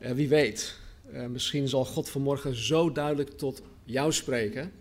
Uh, 0.00 0.10
wie 0.10 0.28
weet, 0.28 0.76
uh, 1.12 1.26
misschien 1.26 1.68
zal 1.68 1.84
God 1.84 2.08
vanmorgen 2.08 2.54
zo 2.54 2.92
duidelijk 2.92 3.30
tot 3.30 3.62
jou 3.84 4.12
spreken. 4.12 4.72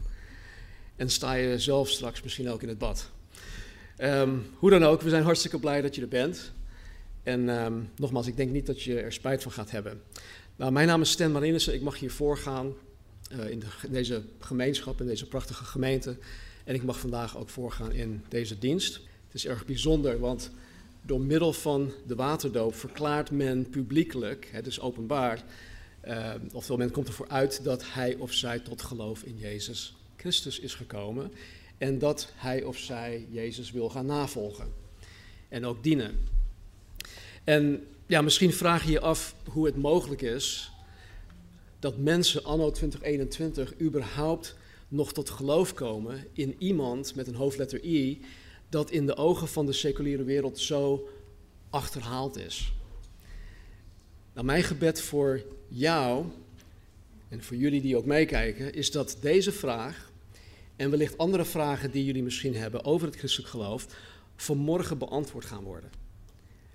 En 0.96 1.10
sta 1.10 1.34
je 1.34 1.60
zelf 1.60 1.90
straks 1.90 2.22
misschien 2.22 2.50
ook 2.50 2.62
in 2.62 2.68
het 2.68 2.78
bad. 2.78 3.10
Um, 3.98 4.46
hoe 4.56 4.70
dan 4.70 4.84
ook, 4.84 5.02
we 5.02 5.10
zijn 5.10 5.24
hartstikke 5.24 5.60
blij 5.60 5.82
dat 5.82 5.96
je 5.96 6.02
er 6.02 6.08
bent. 6.08 6.52
En 7.24 7.50
um, 7.50 7.90
nogmaals, 7.96 8.28
ik 8.28 8.38
denk 8.38 8.52
niet 8.52 8.66
dat 8.66 8.82
je 8.82 9.00
er 9.00 9.14
spijt 9.14 9.44
van 9.44 9.52
gaat 9.52 9.72
hebben. 9.72 10.02
Nou, 10.56 10.72
mijn 10.72 10.88
naam 10.88 11.02
is 11.02 11.12
Stan 11.12 11.32
Marinissen. 11.32 11.74
Ik 11.74 11.82
mag 11.82 12.00
hier 12.00 12.12
voorgaan 12.12 12.74
uh, 13.32 13.50
in, 13.50 13.64
in 13.84 13.92
deze 13.92 14.24
gemeenschap, 14.40 15.02
in 15.02 15.08
deze 15.08 15.28
prachtige 15.28 15.64
gemeente. 15.64 16.18
En 16.64 16.76
ik 16.76 16.84
mag 16.84 17.00
vandaag 17.00 17.38
ook 17.38 17.50
voorgaan 17.50 17.92
in 17.92 18.24
deze 18.30 18.60
dienst. 18.60 18.94
Het 19.26 19.34
is 19.34 19.46
erg 19.46 19.66
bijzonder, 19.66 20.20
want 20.20 20.52
door 21.10 21.22
middel 21.22 21.54
van 21.54 21.92
de 22.08 22.16
waterdoop 22.16 22.76
verklaart 22.76 23.32
men 23.32 23.70
publiekelijk, 23.70 24.50
het 24.52 24.68
is 24.68 24.80
openbaar, 24.80 25.44
uh, 26.08 26.34
oftewel 26.54 26.78
men 26.78 26.92
komt 26.92 27.08
ervoor 27.08 27.28
uit 27.28 27.64
dat 27.64 27.84
hij 27.94 28.16
of 28.16 28.34
zij 28.34 28.60
tot 28.60 28.82
geloof 28.82 29.24
in 29.24 29.38
Jezus 29.38 29.96
Christus 30.16 30.60
is 30.60 30.74
gekomen 30.74 31.32
en 31.78 32.00
dat 32.00 32.32
hij 32.36 32.64
of 32.64 32.78
zij 32.78 33.28
Jezus 33.30 33.72
wil 33.72 33.90
gaan 33.90 34.06
navolgen 34.06 34.74
en 35.48 35.66
ook 35.66 35.84
dienen. 35.84 36.20
En 37.44 37.88
ja, 38.06 38.22
misschien 38.22 38.54
vraag 38.54 38.86
je 38.86 38.92
je 38.92 39.00
af 39.00 39.36
hoe 39.44 39.66
het 39.66 39.78
mogelijk 39.78 40.22
is 40.22 40.72
dat 41.80 41.98
mensen 41.98 42.44
anno 42.44 42.72
2021 42.72 43.82
überhaupt 43.82 44.56
nog 44.88 45.14
tot 45.14 45.30
geloof 45.30 45.74
komen 45.74 46.26
in 46.34 46.56
iemand 46.58 47.16
met 47.16 47.28
een 47.28 47.36
hoofdletter 47.36 47.84
I 47.84 48.22
dat 48.70 48.92
in 48.92 49.06
de 49.06 49.16
ogen 49.16 49.48
van 49.48 49.66
de 49.66 49.74
seculiere 49.74 50.24
wereld 50.24 50.60
zo 50.60 51.10
achterhaald 51.70 52.38
is. 52.38 52.74
Nou, 54.34 54.46
mijn 54.46 54.64
gebed 54.64 55.02
voor 55.02 55.44
jou 55.68 56.26
en 57.30 57.44
voor 57.44 57.58
jullie 57.58 57.82
die 57.82 57.98
ook 57.98 58.06
meekijken, 58.06 58.74
is 58.74 58.92
dat 58.92 59.18
deze 59.22 59.52
vraag 59.52 60.12
en 60.76 60.90
wellicht 60.90 61.18
andere 61.18 61.46
vragen 61.46 61.92
die 61.92 62.06
jullie 62.06 62.24
misschien 62.24 62.56
hebben 62.56 62.86
over 62.86 63.08
het 63.08 63.18
christelijk 63.18 63.50
geloof, 63.50 63.88
vanmorgen 64.36 64.98
beantwoord 64.98 65.46
gaan 65.46 65.64
worden. 65.64 65.90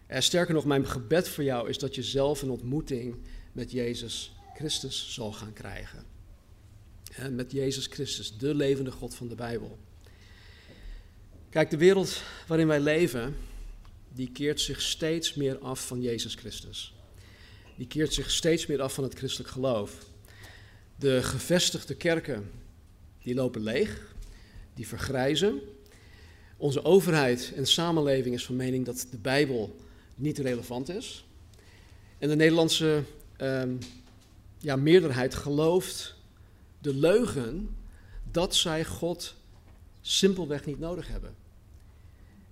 En 0.06 0.22
sterker 0.22 0.54
nog, 0.54 0.64
mijn 0.64 0.86
gebed 0.86 1.28
voor 1.28 1.44
jou 1.44 1.68
is 1.68 1.78
dat 1.78 1.94
je 1.94 2.02
zelf 2.02 2.42
een 2.42 2.50
ontmoeting 2.50 3.16
met 3.52 3.70
Jezus 3.70 4.34
Christus 4.54 5.14
zal 5.14 5.32
gaan 5.32 5.52
krijgen. 5.52 6.04
En 7.12 7.34
met 7.34 7.52
Jezus 7.52 7.86
Christus, 7.86 8.38
de 8.38 8.54
levende 8.54 8.90
God 8.90 9.14
van 9.14 9.28
de 9.28 9.34
Bijbel. 9.34 9.78
Kijk, 11.54 11.70
de 11.70 11.76
wereld 11.76 12.22
waarin 12.46 12.66
wij 12.66 12.80
leven, 12.80 13.36
die 14.12 14.30
keert 14.32 14.60
zich 14.60 14.80
steeds 14.80 15.34
meer 15.34 15.58
af 15.58 15.86
van 15.86 16.00
Jezus 16.00 16.34
Christus. 16.34 16.94
Die 17.76 17.86
keert 17.86 18.14
zich 18.14 18.30
steeds 18.30 18.66
meer 18.66 18.82
af 18.82 18.94
van 18.94 19.04
het 19.04 19.14
christelijk 19.14 19.50
geloof. 19.50 19.98
De 20.96 21.22
gevestigde 21.22 21.94
kerken, 21.94 22.50
die 23.22 23.34
lopen 23.34 23.62
leeg, 23.62 24.14
die 24.74 24.86
vergrijzen. 24.88 25.60
Onze 26.56 26.84
overheid 26.84 27.52
en 27.56 27.66
samenleving 27.66 28.34
is 28.34 28.44
van 28.44 28.56
mening 28.56 28.84
dat 28.84 29.06
de 29.10 29.18
Bijbel 29.18 29.76
niet 30.14 30.38
relevant 30.38 30.88
is. 30.88 31.24
En 32.18 32.28
de 32.28 32.36
Nederlandse 32.36 33.02
um, 33.38 33.78
ja, 34.58 34.76
meerderheid 34.76 35.34
gelooft 35.34 36.16
de 36.78 36.94
leugen 36.94 37.76
dat 38.30 38.54
zij 38.54 38.84
God 38.84 39.34
simpelweg 40.00 40.64
niet 40.64 40.78
nodig 40.78 41.08
hebben. 41.08 41.42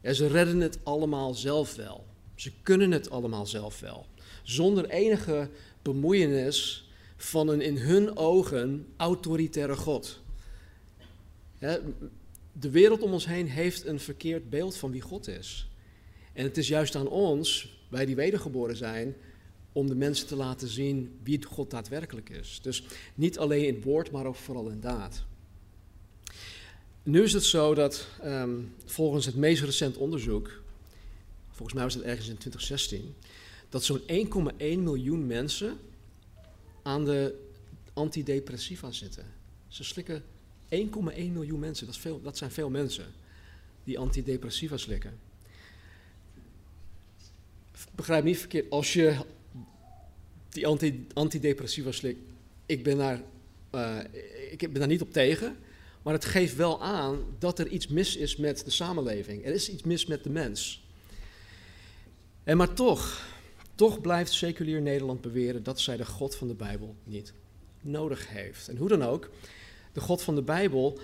En 0.03 0.15
ze 0.15 0.27
redden 0.27 0.61
het 0.61 0.79
allemaal 0.83 1.35
zelf 1.35 1.75
wel. 1.75 2.07
Ze 2.35 2.53
kunnen 2.63 2.91
het 2.91 3.11
allemaal 3.11 3.47
zelf 3.47 3.81
wel. 3.81 4.07
Zonder 4.43 4.89
enige 4.89 5.49
bemoeienis 5.83 6.91
van 7.17 7.49
een 7.49 7.61
in 7.61 7.77
hun 7.77 8.17
ogen 8.17 8.87
autoritaire 8.97 9.77
God. 9.77 10.21
De 12.53 12.71
wereld 12.71 13.03
om 13.03 13.13
ons 13.13 13.27
heen 13.27 13.49
heeft 13.49 13.87
een 13.87 14.01
verkeerd 14.01 14.51
beeld 14.51 14.77
van 14.77 14.91
wie 14.91 15.01
God 15.01 15.29
is. 15.29 15.69
En 16.33 16.45
het 16.45 16.57
is 16.57 16.69
juist 16.69 16.97
aan 16.97 17.09
ons, 17.09 17.77
wij 17.89 18.07
die 18.07 18.17
wedergeboren 18.17 18.77
zijn, 18.77 19.15
om 19.73 19.87
de 19.87 19.95
mensen 19.95 20.27
te 20.27 20.37
laten 20.37 20.69
zien 20.69 21.19
wie 21.23 21.45
God 21.45 21.71
daadwerkelijk 21.71 22.29
is. 22.29 22.59
Dus 22.63 22.85
niet 23.15 23.39
alleen 23.39 23.67
in 23.67 23.83
woord, 23.83 24.11
maar 24.11 24.27
ook 24.27 24.37
vooral 24.37 24.69
in 24.69 24.81
daad. 24.81 25.25
Nu 27.03 27.23
is 27.23 27.33
het 27.33 27.45
zo 27.45 27.75
dat 27.75 28.07
um, 28.25 28.75
volgens 28.85 29.27
het 29.27 29.35
meest 29.35 29.63
recent 29.63 29.97
onderzoek, 29.97 30.63
volgens 31.51 31.75
mij 31.75 31.85
was 31.85 31.95
het 31.95 32.03
ergens 32.03 32.29
in 32.29 32.37
2016, 32.37 33.15
dat 33.69 33.85
zo'n 33.85 34.01
1,1 34.01 34.57
miljoen 34.59 35.27
mensen 35.27 35.79
aan 36.83 37.05
de 37.05 37.35
antidepressiva 37.93 38.91
zitten. 38.91 39.25
Ze 39.69 39.85
slikken 39.85 40.23
1,1 40.23 40.79
miljoen 41.33 41.59
mensen, 41.59 41.87
dat, 41.87 41.97
veel, 41.97 42.23
dat 42.23 42.39
zijn 42.39 42.51
veel 42.51 42.71
mensen 42.71 43.07
die 43.85 43.99
antidepressiva 43.99 44.77
slikken. 44.77 45.19
Begrijp 47.95 48.25
niet 48.25 48.39
verkeerd, 48.39 48.71
als 48.71 48.93
je 48.93 49.17
die 50.49 50.67
anti, 50.67 51.07
antidepressiva 51.13 51.93
slikt, 51.93 52.21
ik 52.67 52.83
ben, 52.83 53.25
uh, 53.75 53.99
ik 54.51 54.59
ben 54.59 54.75
daar 54.75 54.87
niet 54.87 55.03
op 55.03 55.13
tegen, 55.13 55.57
maar 56.03 56.13
het 56.13 56.25
geeft 56.25 56.57
wel 56.57 56.83
aan 56.83 57.25
dat 57.39 57.59
er 57.59 57.69
iets 57.69 57.89
mis 57.89 58.17
is 58.17 58.37
met 58.37 58.65
de 58.65 58.71
samenleving. 58.71 59.45
Er 59.45 59.53
is 59.53 59.71
iets 59.71 59.83
mis 59.83 60.07
met 60.07 60.25
de 60.25 60.31
mens. 60.31 60.85
En 62.45 62.57
maar 62.57 62.75
toch, 62.75 63.27
toch 63.75 64.01
blijft 64.01 64.33
seculier 64.33 64.83
Nederland 64.83 65.21
beweren 65.21 65.63
dat 65.63 65.81
zij 65.81 65.97
de 65.97 66.07
God 66.07 66.35
van 66.35 66.49
de 66.49 66.55
Bijbel 66.55 66.97
niet 67.05 67.33
nodig 67.81 68.29
heeft. 68.29 68.69
En 68.69 68.77
hoe 68.77 68.89
dan 68.89 69.03
ook, 69.03 69.31
de 69.93 70.01
God 70.01 70.23
van 70.23 70.35
de 70.35 70.43
Bijbel 70.43 70.99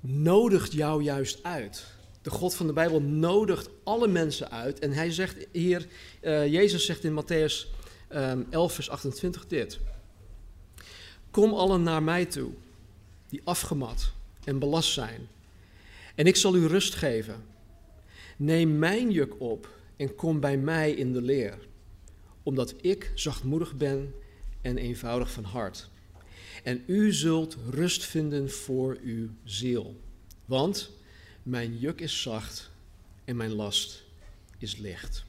nodigt 0.00 0.72
jou 0.72 1.02
juist 1.02 1.42
uit. 1.42 1.84
De 2.22 2.30
God 2.30 2.54
van 2.54 2.66
de 2.66 2.72
Bijbel 2.72 3.00
nodigt 3.00 3.68
alle 3.84 4.08
mensen 4.08 4.50
uit. 4.50 4.78
En 4.78 4.92
hij 4.92 5.10
zegt 5.10 5.46
hier, 5.52 5.86
uh, 6.22 6.46
Jezus 6.46 6.86
zegt 6.86 7.04
in 7.04 7.22
Matthäus 7.22 7.68
um, 8.14 8.46
11, 8.50 8.72
vers 8.72 8.90
28 8.90 9.46
dit. 9.46 9.78
Kom 11.30 11.54
allen 11.54 11.82
naar 11.82 12.02
mij 12.02 12.24
toe, 12.24 12.50
die 13.28 13.40
afgemat 13.44 14.12
en 14.46 14.58
belast 14.58 14.92
zijn. 14.92 15.28
En 16.14 16.26
ik 16.26 16.36
zal 16.36 16.56
u 16.56 16.66
rust 16.66 16.94
geven. 16.94 17.44
Neem 18.36 18.78
mijn 18.78 19.10
juk 19.10 19.40
op 19.40 19.68
en 19.96 20.14
kom 20.14 20.40
bij 20.40 20.56
mij 20.56 20.92
in 20.92 21.12
de 21.12 21.22
leer, 21.22 21.58
omdat 22.42 22.74
ik 22.80 23.12
zachtmoedig 23.14 23.74
ben 23.74 24.14
en 24.60 24.78
eenvoudig 24.78 25.30
van 25.30 25.44
hart. 25.44 25.88
En 26.62 26.82
u 26.86 27.12
zult 27.12 27.56
rust 27.70 28.04
vinden 28.04 28.50
voor 28.50 28.98
uw 29.02 29.28
ziel. 29.44 30.00
Want 30.44 30.90
mijn 31.42 31.78
juk 31.78 32.00
is 32.00 32.22
zacht 32.22 32.70
en 33.24 33.36
mijn 33.36 33.52
last 33.52 34.04
is 34.58 34.76
licht. 34.76 35.24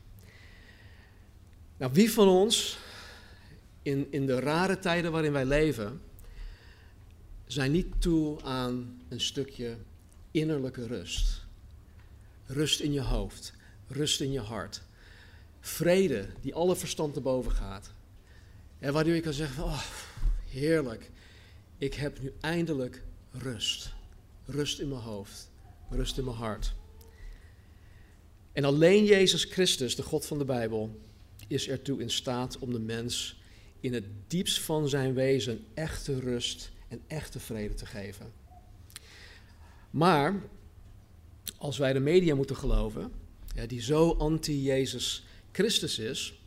Nou, 1.78 1.92
wie 1.94 2.12
van 2.12 2.28
ons 2.28 2.78
in, 3.82 4.08
in 4.10 4.26
de 4.26 4.40
rare 4.40 4.80
tijden 4.80 5.12
waarin 5.12 5.32
wij 5.32 5.46
leven, 5.46 6.02
zijn 7.48 7.72
niet 7.72 8.02
toe 8.02 8.44
aan 8.44 9.02
een 9.10 9.22
stukje 9.22 9.78
innerlijke 10.32 10.88
rust. 10.88 11.46
Rust 12.46 12.80
in 12.80 12.94
je 12.94 13.02
hoofd, 13.02 13.54
rust 13.88 14.22
in 14.22 14.32
je 14.32 14.40
hart. 14.40 14.82
Vrede 15.60 16.28
die 16.42 16.56
alle 16.56 16.76
verstand 16.76 17.14
te 17.14 17.22
boven 17.22 17.52
gaat. 17.52 17.92
En 18.80 18.94
waardoor 18.94 19.14
je 19.14 19.22
kan 19.22 19.34
zeggen, 19.34 19.64
oh, 19.64 19.84
heerlijk, 20.50 21.12
ik 21.78 21.94
heb 21.94 22.22
nu 22.22 22.34
eindelijk 22.42 23.04
rust. 23.32 23.94
Rust 24.46 24.80
in 24.80 24.90
mijn 24.90 25.02
hoofd, 25.02 25.50
rust 25.90 26.18
in 26.18 26.24
mijn 26.24 26.38
hart. 26.38 26.74
En 28.52 28.64
alleen 28.64 29.06
Jezus 29.06 29.44
Christus, 29.44 29.96
de 29.96 30.04
God 30.04 30.26
van 30.26 30.38
de 30.38 30.46
Bijbel, 30.46 31.00
is 31.48 31.68
ertoe 31.68 32.02
in 32.02 32.10
staat 32.10 32.60
om 32.60 32.72
de 32.72 32.80
mens 32.80 33.40
in 33.80 33.94
het 33.94 34.06
diepst 34.28 34.60
van 34.60 34.90
zijn 34.90 35.14
wezen 35.14 35.66
echte 35.74 36.20
rust 36.20 36.72
en 36.88 37.02
echte 37.08 37.40
vrede 37.40 37.74
te 37.74 37.86
geven. 37.86 38.32
Maar 39.90 40.42
als 41.58 41.78
wij 41.78 41.94
de 41.94 42.00
media 42.00 42.36
moeten 42.36 42.56
geloven, 42.56 43.12
die 43.68 43.82
zo 43.82 44.14
anti-Jezus 44.14 45.26
Christus 45.52 46.00
is, 46.00 46.42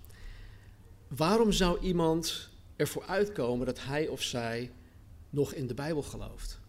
waarom 1.09 1.53
zou 1.53 1.81
iemand 1.81 2.49
ervoor 2.77 3.05
uitkomen 3.07 3.67
dat 3.67 3.85
hij 3.85 4.09
of 4.09 4.23
zij 4.23 4.71
nog 5.31 5.53
in 5.53 5.67
de 5.67 5.75
Bijbel 5.75 6.03
gelooft? 6.03 6.61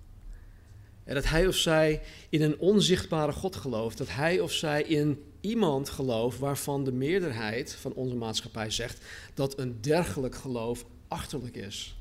En 1.03 1.13
dat 1.15 1.25
hij 1.25 1.47
of 1.47 1.56
zij 1.56 2.01
in 2.29 2.41
een 2.41 2.59
onzichtbare 2.59 3.31
God 3.31 3.56
gelooft, 3.56 3.97
dat 3.97 4.09
hij 4.09 4.39
of 4.39 4.51
zij 4.51 4.83
in 4.83 5.23
iemand 5.41 5.89
gelooft 5.89 6.39
waarvan 6.39 6.83
de 6.83 6.91
meerderheid 6.91 7.73
van 7.73 7.94
onze 7.94 8.15
maatschappij 8.15 8.69
zegt 8.69 9.06
dat 9.33 9.59
een 9.59 9.81
dergelijk 9.81 10.35
geloof 10.35 10.85
achterlijk 11.07 11.56
is. 11.56 12.00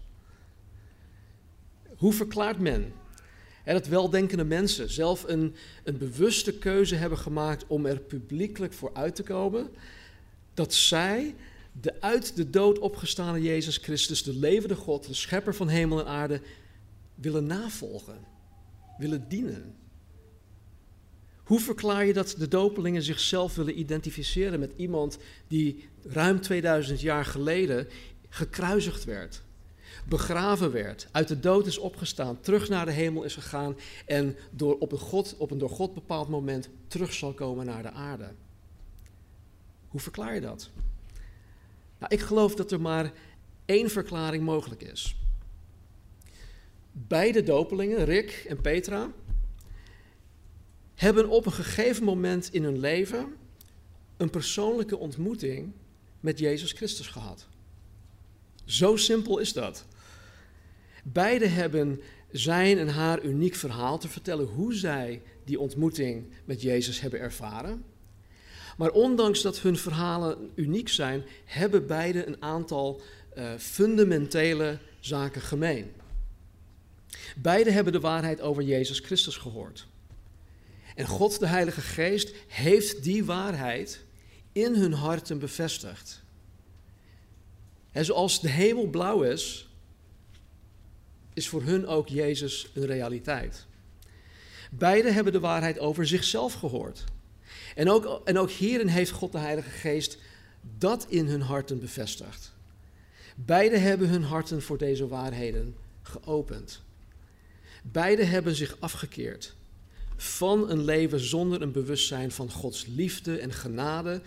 Hoe 2.00 2.12
verklaart 2.12 2.58
men 2.58 2.92
en 3.64 3.74
dat 3.74 3.86
weldenkende 3.86 4.44
mensen 4.44 4.90
zelf 4.90 5.24
een, 5.28 5.54
een 5.84 5.98
bewuste 5.98 6.52
keuze 6.52 6.94
hebben 6.94 7.18
gemaakt 7.18 7.64
om 7.66 7.86
er 7.86 7.98
publiekelijk 7.98 8.72
voor 8.72 8.90
uit 8.94 9.14
te 9.14 9.22
komen, 9.22 9.68
dat 10.54 10.74
zij 10.74 11.34
de 11.80 12.00
uit 12.00 12.36
de 12.36 12.50
dood 12.50 12.78
opgestane 12.78 13.42
Jezus 13.42 13.76
Christus, 13.76 14.22
de 14.22 14.34
levende 14.34 14.74
God, 14.74 15.06
de 15.06 15.14
schepper 15.14 15.54
van 15.54 15.68
hemel 15.68 16.00
en 16.00 16.06
aarde, 16.06 16.40
willen 17.14 17.46
navolgen, 17.46 18.18
willen 18.98 19.28
dienen? 19.28 19.74
Hoe 21.36 21.60
verklaar 21.60 22.06
je 22.06 22.12
dat 22.12 22.34
de 22.38 22.48
dopelingen 22.48 23.02
zichzelf 23.02 23.54
willen 23.54 23.78
identificeren 23.78 24.60
met 24.60 24.72
iemand 24.76 25.18
die 25.48 25.88
ruim 26.02 26.40
2000 26.40 27.00
jaar 27.00 27.24
geleden 27.24 27.88
gekruisigd 28.28 29.04
werd, 29.04 29.42
begraven 30.08 30.72
werd, 30.72 31.08
uit 31.10 31.28
de 31.28 31.40
dood 31.40 31.66
is 31.66 31.78
opgestaan, 31.78 32.40
terug 32.40 32.68
naar 32.68 32.84
de 32.84 32.92
hemel 32.92 33.22
is 33.22 33.34
gegaan 33.34 33.76
en 34.06 34.36
door 34.50 34.78
op, 34.78 34.92
een 34.92 34.98
God, 34.98 35.34
op 35.38 35.50
een 35.50 35.58
door 35.58 35.70
God 35.70 35.94
bepaald 35.94 36.28
moment 36.28 36.68
terug 36.86 37.12
zal 37.12 37.32
komen 37.32 37.66
naar 37.66 37.82
de 37.82 37.90
aarde? 37.90 38.32
Hoe 39.88 40.00
verklaar 40.00 40.34
je 40.34 40.40
dat? 40.40 40.70
Nou, 41.98 42.14
ik 42.14 42.20
geloof 42.20 42.54
dat 42.54 42.72
er 42.72 42.80
maar 42.80 43.12
één 43.64 43.90
verklaring 43.90 44.44
mogelijk 44.44 44.82
is. 44.82 45.16
Beide 46.92 47.42
dopelingen, 47.42 48.04
Rick 48.04 48.44
en 48.48 48.60
Petra, 48.60 49.10
hebben 50.94 51.28
op 51.28 51.46
een 51.46 51.52
gegeven 51.52 52.04
moment 52.04 52.52
in 52.52 52.64
hun 52.64 52.78
leven 52.78 53.36
een 54.16 54.30
persoonlijke 54.30 54.96
ontmoeting 54.96 55.72
met 56.20 56.38
Jezus 56.38 56.72
Christus 56.72 57.06
gehad. 57.06 57.46
Zo 58.64 58.96
simpel 58.96 59.38
is 59.38 59.52
dat. 59.52 59.86
Beide 61.04 61.46
hebben 61.46 62.00
zijn 62.30 62.78
en 62.78 62.88
haar 62.88 63.22
uniek 63.24 63.54
verhaal 63.54 63.98
te 63.98 64.08
vertellen 64.08 64.46
hoe 64.46 64.74
zij 64.74 65.22
die 65.44 65.60
ontmoeting 65.60 66.26
met 66.44 66.62
Jezus 66.62 67.00
hebben 67.00 67.20
ervaren. 67.20 67.84
Maar 68.76 68.90
ondanks 68.90 69.42
dat 69.42 69.60
hun 69.60 69.76
verhalen 69.76 70.50
uniek 70.54 70.88
zijn, 70.88 71.24
hebben 71.44 71.86
beide 71.86 72.26
een 72.26 72.42
aantal 72.42 73.00
uh, 73.36 73.52
fundamentele 73.58 74.78
zaken 75.00 75.40
gemeen. 75.40 75.92
Beide 77.36 77.70
hebben 77.70 77.92
de 77.92 78.00
waarheid 78.00 78.40
over 78.40 78.62
Jezus 78.62 78.98
Christus 78.98 79.36
gehoord. 79.36 79.86
En 80.94 81.06
God, 81.06 81.38
de 81.38 81.46
Heilige 81.46 81.80
Geest, 81.80 82.34
heeft 82.46 83.02
die 83.02 83.24
waarheid 83.24 84.04
in 84.52 84.74
hun 84.74 84.92
harten 84.92 85.38
bevestigd. 85.38 86.22
En 87.92 88.04
zoals 88.04 88.40
de 88.40 88.48
hemel 88.48 88.86
blauw 88.86 89.22
is, 89.22 89.69
is 91.40 91.48
voor 91.48 91.62
hun 91.62 91.86
ook 91.86 92.08
Jezus 92.08 92.70
een 92.74 92.86
realiteit. 92.86 93.66
Beiden 94.70 95.14
hebben 95.14 95.32
de 95.32 95.40
waarheid 95.40 95.78
over 95.78 96.06
zichzelf 96.06 96.54
gehoord. 96.54 97.04
En 97.74 97.90
ook, 97.90 98.20
en 98.24 98.38
ook 98.38 98.50
hierin 98.50 98.86
heeft 98.86 99.10
God 99.10 99.32
de 99.32 99.38
Heilige 99.38 99.70
Geest 99.70 100.18
dat 100.78 101.06
in 101.08 101.26
hun 101.26 101.40
harten 101.40 101.80
bevestigd. 101.80 102.52
Beiden 103.36 103.82
hebben 103.82 104.08
hun 104.08 104.22
harten 104.22 104.62
voor 104.62 104.78
deze 104.78 105.08
waarheden 105.08 105.76
geopend. 106.02 106.82
Beiden 107.82 108.28
hebben 108.28 108.54
zich 108.54 108.76
afgekeerd 108.78 109.54
van 110.16 110.70
een 110.70 110.84
leven 110.84 111.20
zonder 111.20 111.62
een 111.62 111.72
bewustzijn 111.72 112.30
van 112.30 112.50
Gods 112.50 112.86
liefde 112.86 113.38
en 113.38 113.52
genade, 113.52 114.20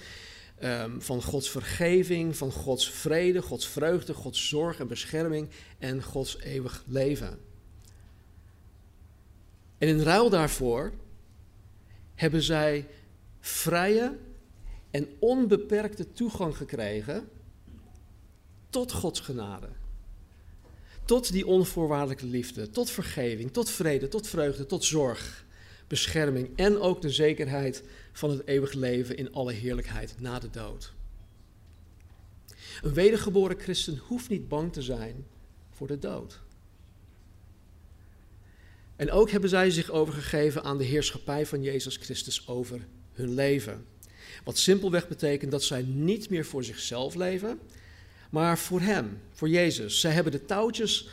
ehm, 0.64 1.00
van 1.00 1.22
Gods 1.22 1.50
vergeving, 1.50 2.38
van 2.38 2.52
Gods 2.52 2.90
vrede, 2.90 3.42
Gods 3.42 3.68
vreugde, 3.68 4.14
Gods 4.14 4.48
zorg 4.48 4.80
en 4.80 4.88
bescherming 4.88 5.50
en 5.80 6.04
Gods 6.04 6.40
eeuwig 6.40 6.84
leven. 6.88 7.40
En 9.78 9.88
in 9.88 10.02
ruil 10.02 10.30
daarvoor 10.30 10.94
hebben 12.16 12.42
zij 12.42 12.88
vrije 13.40 14.18
en 14.92 15.08
onbeperkte 15.20 16.12
toegang 16.12 16.58
gekregen 16.58 17.30
tot 18.70 18.92
Gods 18.92 19.20
genade. 19.20 19.68
Tot 21.06 21.32
die 21.32 21.48
onvoorwaardelijke 21.48 22.26
liefde, 22.26 22.70
tot 22.70 22.90
vergeving, 22.90 23.52
tot 23.52 23.70
vrede, 23.70 24.08
tot 24.08 24.28
vreugde, 24.28 24.66
tot 24.66 24.84
zorg, 24.84 25.46
bescherming 25.94 26.50
en 26.56 26.80
ook 26.80 27.02
de 27.02 27.10
zekerheid 27.10 27.84
van 28.12 28.30
het 28.30 28.48
eeuwig 28.48 28.74
leven 28.74 29.18
in 29.18 29.34
alle 29.34 29.54
heerlijkheid 29.54 30.16
na 30.20 30.40
de 30.40 30.50
dood. 30.50 30.94
Een 32.82 32.94
wedergeboren 32.94 33.60
christen 33.60 33.98
hoeft 33.98 34.30
niet 34.30 34.48
bang 34.48 34.74
te 34.74 34.82
zijn 34.82 35.26
voor 35.72 35.88
de 35.88 36.00
dood. 36.00 36.42
En 38.96 39.12
ook 39.12 39.30
hebben 39.30 39.50
zij 39.50 39.70
zich 39.70 39.90
overgegeven 39.90 40.64
aan 40.64 40.78
de 40.78 40.84
heerschappij 40.84 41.46
van 41.46 41.62
Jezus 41.62 41.98
Christus 41.98 42.48
over 42.48 42.88
hun 43.14 43.34
leven. 43.34 43.86
Wat 44.44 44.58
simpelweg 44.58 45.08
betekent 45.08 45.52
dat 45.52 45.64
zij 45.64 45.82
niet 45.82 46.30
meer 46.30 46.46
voor 46.46 46.64
zichzelf 46.64 47.16
leven, 47.16 47.60
maar 48.30 48.58
voor 48.58 48.82
Hem, 48.82 49.20
voor 49.32 49.50
Jezus. 49.50 50.00
Zij 50.00 50.12
hebben 50.12 50.32
de 50.32 50.46
touwtjes 50.46 51.08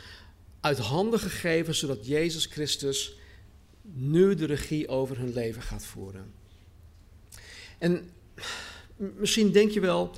uit 0.59 0.77
handen 0.77 1.19
gegeven, 1.19 1.75
zodat 1.75 2.05
Jezus 2.05 2.45
Christus 2.45 3.19
nu 3.81 4.35
de 4.35 4.45
regie 4.45 4.87
over 4.87 5.17
hun 5.17 5.33
leven 5.33 5.61
gaat 5.61 5.85
voeren. 5.85 6.33
En 7.77 8.09
misschien 8.97 9.51
denk 9.51 9.71
je 9.71 9.79
wel, 9.79 10.15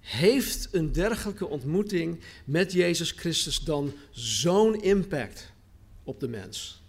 heeft 0.00 0.68
een 0.72 0.92
dergelijke 0.92 1.46
ontmoeting 1.46 2.20
met 2.44 2.72
Jezus 2.72 3.10
Christus 3.10 3.60
dan 3.60 3.92
zo'n 4.10 4.82
impact 4.82 5.52
op 6.04 6.20
de 6.20 6.28
mens? 6.28 6.82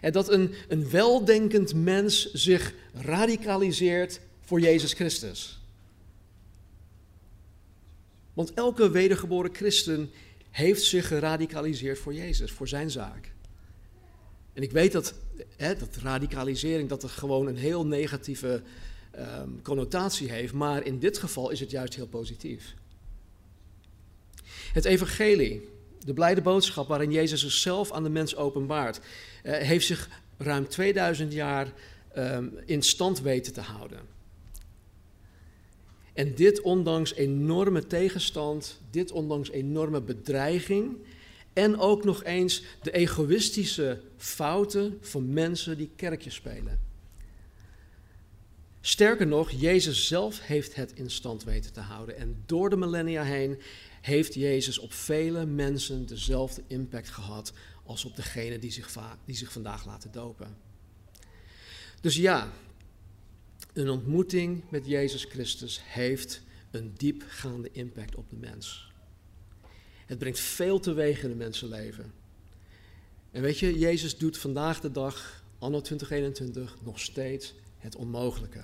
En 0.00 0.12
dat 0.12 0.30
een, 0.30 0.54
een 0.68 0.90
weldenkend 0.90 1.74
mens 1.74 2.32
zich 2.32 2.74
radicaliseert 2.92 4.20
voor 4.40 4.60
Jezus 4.60 4.92
Christus. 4.92 5.60
Want 8.32 8.54
elke 8.54 8.90
wedergeboren 8.90 9.54
christen 9.54 10.10
heeft 10.50 10.82
zich 10.82 11.06
geradicaliseerd 11.06 11.98
voor 11.98 12.14
Jezus, 12.14 12.50
voor 12.50 12.68
zijn 12.68 12.90
zaak. 12.90 13.31
En 14.52 14.62
ik 14.62 14.70
weet 14.70 14.92
dat, 14.92 15.14
hè, 15.56 15.76
dat 15.76 15.96
radicalisering 16.02 16.88
dat 16.88 17.02
er 17.02 17.08
gewoon 17.08 17.46
een 17.46 17.56
heel 17.56 17.86
negatieve 17.86 18.62
um, 19.18 19.62
connotatie 19.62 20.30
heeft, 20.30 20.52
maar 20.52 20.86
in 20.86 20.98
dit 20.98 21.18
geval 21.18 21.50
is 21.50 21.60
het 21.60 21.70
juist 21.70 21.94
heel 21.94 22.06
positief. 22.06 22.74
Het 24.72 24.84
evangelie, 24.84 25.68
de 26.04 26.12
blijde 26.12 26.40
boodschap 26.40 26.88
waarin 26.88 27.12
Jezus 27.12 27.40
zichzelf 27.40 27.92
aan 27.92 28.02
de 28.02 28.08
mens 28.08 28.36
openbaart, 28.36 29.00
uh, 29.44 29.52
heeft 29.52 29.86
zich 29.86 30.08
ruim 30.36 30.68
2000 30.68 31.32
jaar 31.32 31.72
um, 32.16 32.58
in 32.64 32.82
stand 32.82 33.20
weten 33.20 33.52
te 33.52 33.60
houden. 33.60 34.00
En 36.12 36.34
dit 36.34 36.60
ondanks 36.60 37.14
enorme 37.14 37.86
tegenstand, 37.86 38.80
dit 38.90 39.12
ondanks 39.12 39.50
enorme 39.50 40.00
bedreiging 40.00 40.96
en 41.52 41.78
ook 41.78 42.04
nog 42.04 42.24
eens 42.24 42.62
de 42.82 42.90
egoïstische 42.90 44.02
fouten 44.16 44.98
van 45.00 45.32
mensen 45.32 45.76
die 45.76 45.90
kerkjes 45.96 46.34
spelen. 46.34 46.80
Sterker 48.80 49.26
nog, 49.26 49.50
Jezus 49.50 50.06
zelf 50.06 50.40
heeft 50.40 50.74
het 50.74 50.92
in 50.94 51.10
stand 51.10 51.44
weten 51.44 51.72
te 51.72 51.80
houden. 51.80 52.16
En 52.16 52.42
door 52.46 52.70
de 52.70 52.76
millennia 52.76 53.22
heen 53.22 53.58
heeft 54.00 54.34
Jezus 54.34 54.78
op 54.78 54.92
vele 54.92 55.46
mensen 55.46 56.06
dezelfde 56.06 56.62
impact 56.66 57.08
gehad 57.08 57.52
als 57.84 58.04
op 58.04 58.16
degene 58.16 58.58
die 58.58 58.70
zich, 58.70 58.96
die 59.24 59.36
zich 59.36 59.52
vandaag 59.52 59.86
laten 59.86 60.12
dopen. 60.12 60.56
Dus 62.00 62.16
ja, 62.16 62.52
een 63.72 63.88
ontmoeting 63.88 64.64
met 64.70 64.86
Jezus 64.86 65.24
Christus 65.24 65.80
heeft 65.84 66.42
een 66.70 66.92
diepgaande 66.96 67.68
impact 67.72 68.14
op 68.14 68.30
de 68.30 68.36
mens. 68.36 68.91
Het 70.06 70.18
brengt 70.18 70.40
veel 70.40 70.80
teweeg 70.80 71.22
in 71.22 71.30
een 71.30 71.36
mensenleven. 71.36 72.12
En 73.30 73.42
weet 73.42 73.58
je, 73.58 73.78
Jezus 73.78 74.18
doet 74.18 74.38
vandaag 74.38 74.80
de 74.80 74.92
dag, 74.92 75.42
anno 75.58 75.80
2021, 75.80 76.76
nog 76.82 77.00
steeds 77.00 77.54
het 77.78 77.96
onmogelijke. 77.96 78.60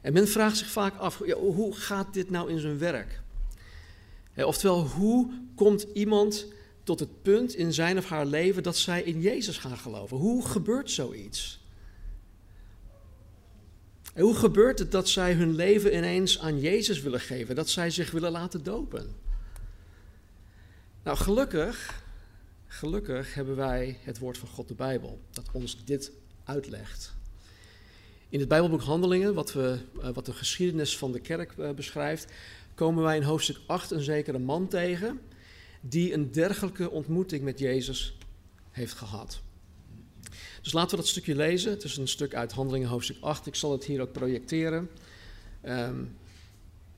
En 0.00 0.12
men 0.12 0.28
vraagt 0.28 0.56
zich 0.56 0.70
vaak 0.70 0.96
af, 0.96 1.26
ja, 1.26 1.36
hoe 1.36 1.74
gaat 1.74 2.14
dit 2.14 2.30
nou 2.30 2.50
in 2.50 2.58
zijn 2.58 2.78
werk? 2.78 3.20
oftewel, 4.36 4.86
hoe 4.86 5.30
komt 5.54 5.86
iemand 5.92 6.46
tot 6.82 7.00
het 7.00 7.22
punt 7.22 7.54
in 7.54 7.72
zijn 7.72 7.98
of 7.98 8.04
haar 8.04 8.26
leven 8.26 8.62
dat 8.62 8.76
zij 8.76 9.02
in 9.02 9.20
Jezus 9.20 9.58
gaan 9.58 9.76
geloven? 9.76 10.16
Hoe 10.16 10.46
gebeurt 10.46 10.90
zoiets? 10.90 11.60
En 14.14 14.22
hoe 14.22 14.34
gebeurt 14.34 14.78
het 14.78 14.92
dat 14.92 15.08
zij 15.08 15.32
hun 15.32 15.54
leven 15.54 15.96
ineens 15.96 16.38
aan 16.38 16.60
Jezus 16.60 17.00
willen 17.00 17.20
geven, 17.20 17.54
dat 17.54 17.68
zij 17.68 17.90
zich 17.90 18.10
willen 18.10 18.30
laten 18.30 18.62
dopen? 18.62 19.16
Nou, 21.08 21.20
gelukkig, 21.20 22.02
gelukkig 22.66 23.34
hebben 23.34 23.56
wij 23.56 23.98
het 24.02 24.18
woord 24.18 24.38
van 24.38 24.48
God, 24.48 24.68
de 24.68 24.74
Bijbel, 24.74 25.20
dat 25.30 25.44
ons 25.52 25.84
dit 25.84 26.12
uitlegt. 26.44 27.14
In 28.28 28.38
het 28.38 28.48
Bijbelboek 28.48 28.82
Handelingen, 28.82 29.34
wat, 29.34 29.52
we, 29.52 29.78
eh, 30.02 30.08
wat 30.10 30.26
de 30.26 30.32
geschiedenis 30.32 30.98
van 30.98 31.12
de 31.12 31.20
kerk 31.20 31.52
eh, 31.58 31.70
beschrijft, 31.70 32.32
komen 32.74 33.02
wij 33.02 33.16
in 33.16 33.22
hoofdstuk 33.22 33.56
8 33.66 33.90
een 33.90 34.02
zekere 34.02 34.38
man 34.38 34.68
tegen 34.68 35.20
die 35.80 36.12
een 36.12 36.32
dergelijke 36.32 36.90
ontmoeting 36.90 37.42
met 37.42 37.58
Jezus 37.58 38.16
heeft 38.70 38.94
gehad. 38.94 39.40
Dus 40.62 40.72
laten 40.72 40.90
we 40.90 40.96
dat 40.96 41.08
stukje 41.08 41.36
lezen. 41.36 41.70
Het 41.70 41.84
is 41.84 41.96
een 41.96 42.08
stuk 42.08 42.34
uit 42.34 42.52
Handelingen 42.52 42.88
hoofdstuk 42.88 43.16
8. 43.20 43.46
Ik 43.46 43.54
zal 43.54 43.72
het 43.72 43.84
hier 43.84 44.00
ook 44.00 44.12
projecteren. 44.12 44.90
Um, 45.64 46.16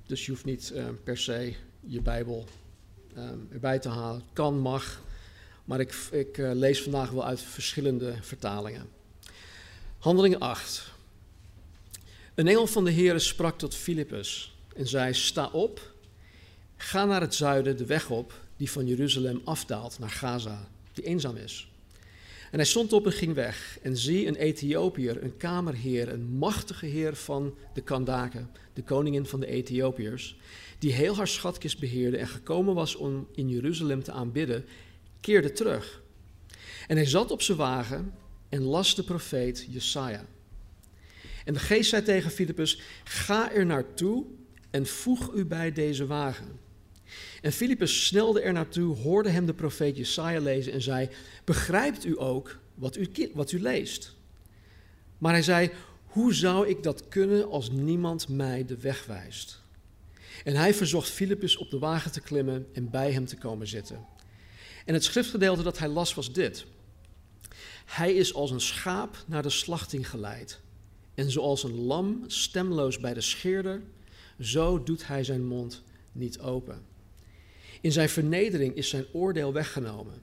Dus 0.07 0.25
je 0.25 0.31
hoeft 0.31 0.45
niet 0.45 0.73
uh, 0.75 0.89
per 1.05 1.19
se 1.19 1.55
je 1.81 2.01
Bijbel 2.03 2.49
um, 3.17 3.49
erbij 3.53 3.79
te 3.79 3.89
halen. 3.89 4.23
Kan, 4.33 4.59
mag. 4.59 5.03
Maar 5.65 5.81
ik, 5.81 5.95
ik 6.11 6.39
uh, 6.39 6.51
lees 6.53 6.83
vandaag 6.83 7.11
wel 7.11 7.25
uit 7.25 7.41
verschillende 7.41 8.15
vertalingen. 8.21 8.89
Handeling 9.99 10.39
8. 10.39 10.93
Een 12.35 12.49
engel 12.49 12.67
van 12.67 12.85
de 12.85 12.91
Heer 12.91 13.21
sprak 13.21 13.59
tot 13.59 13.75
Filippus 13.75 14.55
en 14.77 14.87
zei: 14.87 15.15
Sta 15.15 15.49
op, 15.53 15.93
ga 16.77 17.05
naar 17.05 17.21
het 17.21 17.35
zuiden 17.35 17.77
de 17.77 17.87
weg 17.87 18.11
op 18.11 18.33
die 18.57 18.71
van 18.71 18.87
Jeruzalem 18.87 19.41
afdaalt 19.45 19.99
naar 19.99 20.11
Gaza, 20.11 20.69
die 20.93 21.05
eenzaam 21.05 21.37
is. 21.37 21.71
En 22.51 22.59
hij 22.59 22.67
stond 22.67 22.93
op 22.93 23.07
en 23.07 23.13
ging 23.13 23.35
weg. 23.35 23.79
En 23.83 23.97
zie, 23.97 24.27
een 24.27 24.35
Ethiopiër, 24.35 25.23
een 25.23 25.37
kamerheer, 25.37 26.09
een 26.09 26.25
machtige 26.25 26.87
heer 26.87 27.17
van 27.17 27.55
de 27.75 27.81
Kandaken, 27.81 28.51
de 28.73 28.83
koningin 28.83 29.27
van 29.27 29.41
de 29.41 29.47
Ethiopiërs, 29.47 30.37
die 30.81 30.93
heel 30.93 31.17
haar 31.17 31.29
schatkist 31.29 31.79
beheerde 31.79 32.17
en 32.17 32.29
gekomen 32.29 32.75
was 32.75 32.97
om 32.97 33.27
in 33.35 33.49
Jeruzalem 33.49 34.03
te 34.03 34.13
aanbidden, 34.13 34.65
keerde 35.21 35.53
terug. 35.53 36.03
En 36.87 36.97
hij 36.97 37.07
zat 37.07 37.31
op 37.31 37.43
zijn 37.43 37.59
wagen 37.59 38.15
en 38.49 38.63
las 38.63 38.95
de 38.95 39.03
profeet 39.03 39.67
Jesaja. 39.69 40.27
En 41.45 41.53
de 41.53 41.61
geest 41.61 41.91
zei 41.91 42.03
tegen 42.03 42.31
Filippus, 42.31 42.81
ga 43.05 43.53
er 43.53 43.67
naartoe 43.67 44.25
en 44.71 44.87
voeg 44.87 45.33
u 45.35 45.45
bij 45.45 45.73
deze 45.73 46.07
wagen. 46.07 46.59
En 47.43 47.53
Filippus 47.53 48.07
snelde 48.07 48.41
er 48.41 48.53
naartoe, 48.53 48.97
hoorde 48.97 49.31
hem 49.31 49.47
de 49.47 49.55
profeet 49.55 49.97
Jesaja 49.97 50.41
lezen 50.41 50.73
en 50.73 50.83
zei, 50.83 51.09
begrijpt 51.45 52.05
u 52.05 52.21
ook 52.21 52.59
wat 52.75 52.97
u, 52.97 53.09
wat 53.33 53.53
u 53.53 53.61
leest? 53.61 54.15
Maar 55.19 55.33
hij 55.33 55.43
zei, 55.43 55.71
hoe 56.05 56.35
zou 56.35 56.69
ik 56.69 56.83
dat 56.83 57.09
kunnen 57.09 57.51
als 57.51 57.71
niemand 57.71 58.29
mij 58.29 58.65
de 58.65 58.77
weg 58.77 59.07
wijst? 59.07 59.60
En 60.45 60.55
hij 60.57 60.75
verzocht 60.75 61.09
Filippus 61.09 61.57
op 61.57 61.71
de 61.71 61.79
wagen 61.79 62.13
te 62.13 62.21
klimmen 62.21 62.67
en 62.73 62.91
bij 62.91 63.13
hem 63.13 63.27
te 63.27 63.37
komen 63.37 63.67
zitten. 63.67 64.07
En 64.85 64.95
het 64.95 65.05
schriftgedeelte 65.05 65.63
dat 65.63 65.79
hij 65.79 65.89
las 65.89 66.15
was 66.15 66.33
dit. 66.33 66.67
Hij 67.85 68.15
is 68.15 68.35
als 68.35 68.51
een 68.51 68.61
schaap 68.61 69.25
naar 69.27 69.43
de 69.43 69.51
slachting 69.51 70.11
geleid. 70.11 70.61
En 71.15 71.31
zoals 71.31 71.63
een 71.63 71.81
lam 71.81 72.25
stemloos 72.27 72.99
bij 72.99 73.15
de 73.15 73.21
scheerder, 73.21 73.83
zo 74.41 74.83
doet 74.83 75.07
hij 75.07 75.25
zijn 75.25 75.47
mond 75.47 75.83
niet 76.13 76.41
open. 76.41 76.83
In 77.81 77.93
zijn 77.93 78.09
vernedering 78.09 78.75
is 78.75 78.89
zijn 78.89 79.07
oordeel 79.13 79.53
weggenomen. 79.53 80.23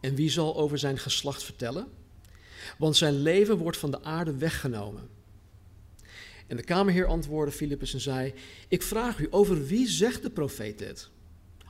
En 0.00 0.14
wie 0.14 0.30
zal 0.30 0.56
over 0.56 0.78
zijn 0.78 0.98
geslacht 0.98 1.42
vertellen? 1.42 1.88
Want 2.78 2.96
zijn 2.96 3.22
leven 3.22 3.56
wordt 3.56 3.76
van 3.76 3.90
de 3.90 4.02
aarde 4.02 4.36
weggenomen. 4.36 5.08
En 6.52 6.58
de 6.58 6.64
kamerheer 6.64 7.06
antwoordde 7.06 7.56
Filippus 7.56 7.94
en 7.94 8.00
zei: 8.00 8.34
Ik 8.68 8.82
vraag 8.82 9.18
u, 9.18 9.26
over 9.30 9.66
wie 9.66 9.88
zegt 9.88 10.22
de 10.22 10.30
profeet 10.30 10.78
dit? 10.78 11.10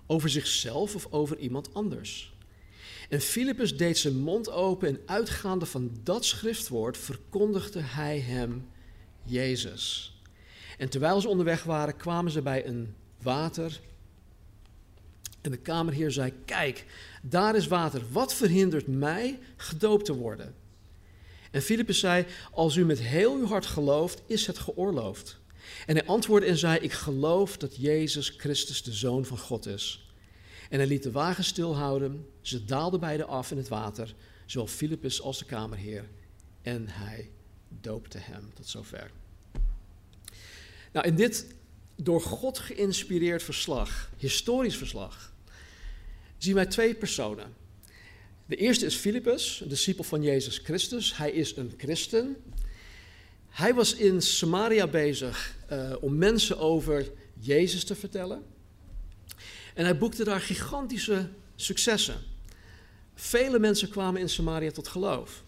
Over 0.07 0.29
zichzelf 0.29 0.95
of 0.95 1.07
over 1.11 1.39
iemand 1.39 1.75
anders? 1.75 2.35
En 3.09 3.21
Filippus 3.21 3.77
deed 3.77 3.99
zijn 3.99 4.17
mond 4.17 4.51
open 4.51 4.89
en 4.89 5.01
uitgaande 5.07 5.67
van 5.67 5.91
dat 6.03 6.25
schriftwoord 6.25 6.99
verkondigde 6.99 7.81
hij 7.81 8.19
hem 8.19 8.69
Jezus. 9.23 10.15
En 10.79 10.89
terwijl 10.89 11.21
ze 11.21 11.29
onderweg 11.29 11.62
waren, 11.65 11.97
kwamen 11.97 12.33
ze 12.33 12.43
bij 12.43 12.67
een 12.67 12.95
water. 13.23 13.81
En 15.41 15.51
de 15.51 15.57
kamerheer 15.59 16.11
zei: 16.11 16.33
Kijk, 16.45 16.87
daar 17.23 17.57
is 17.57 17.67
water. 17.67 18.03
Wat 18.11 18.35
verhindert 18.35 18.87
mij 18.87 19.39
gedoopt 19.57 20.05
te 20.05 20.15
worden? 20.15 20.62
En 21.52 21.62
Filippus 21.62 21.99
zei: 21.99 22.26
Als 22.50 22.76
u 22.76 22.85
met 22.85 23.00
heel 23.00 23.35
uw 23.35 23.47
hart 23.47 23.66
gelooft, 23.66 24.23
is 24.26 24.47
het 24.47 24.59
geoorloofd. 24.59 25.40
En 25.87 25.97
hij 25.97 26.06
antwoordde 26.06 26.49
en 26.49 26.56
zei: 26.56 26.78
Ik 26.78 26.92
geloof 26.92 27.56
dat 27.56 27.76
Jezus 27.76 28.28
Christus 28.28 28.82
de 28.82 28.92
Zoon 28.92 29.25
van 29.25 29.38
God 29.38 29.66
is. 29.66 30.12
En 30.71 30.78
hij 30.78 30.87
liet 30.87 31.02
de 31.02 31.11
wagen 31.11 31.44
stilhouden. 31.44 32.26
Ze 32.40 32.64
daalden 32.64 33.00
beide 33.00 33.25
af 33.25 33.50
in 33.50 33.56
het 33.56 33.68
water, 33.68 34.14
zowel 34.47 34.66
Filippus 34.66 35.23
als 35.23 35.38
de 35.38 35.44
kamerheer. 35.44 36.09
En 36.62 36.88
hij 36.88 37.30
doopte 37.68 38.18
hem. 38.18 38.54
Tot 38.54 38.68
zover. 38.68 39.11
Nou, 40.92 41.06
in 41.06 41.14
dit 41.14 41.47
door 41.97 42.21
God 42.21 42.59
geïnspireerd 42.59 43.42
verslag, 43.42 44.11
historisch 44.16 44.76
verslag, 44.76 45.32
zien 46.38 46.54
wij 46.54 46.66
twee 46.66 46.94
personen. 46.94 47.54
De 48.52 48.59
eerste 48.59 48.87
is 48.87 48.94
Filippus, 48.94 49.61
een 49.61 49.68
discipel 49.68 50.04
van 50.04 50.23
Jezus 50.23 50.59
Christus. 50.59 51.16
Hij 51.16 51.30
is 51.30 51.56
een 51.56 51.73
christen. 51.76 52.37
Hij 53.49 53.75
was 53.75 53.94
in 53.94 54.23
Samaria 54.23 54.87
bezig 54.87 55.56
uh, 55.73 55.92
om 56.00 56.16
mensen 56.16 56.59
over 56.59 57.11
Jezus 57.38 57.85
te 57.85 57.94
vertellen. 57.94 58.42
En 59.75 59.85
hij 59.85 59.99
boekte 59.99 60.25
daar 60.25 60.40
gigantische 60.40 61.28
successen. 61.56 62.14
Vele 63.14 63.59
mensen 63.59 63.88
kwamen 63.88 64.21
in 64.21 64.28
Samaria 64.28 64.71
tot 64.71 64.88
geloof. 64.88 65.42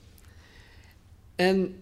En 1.34 1.80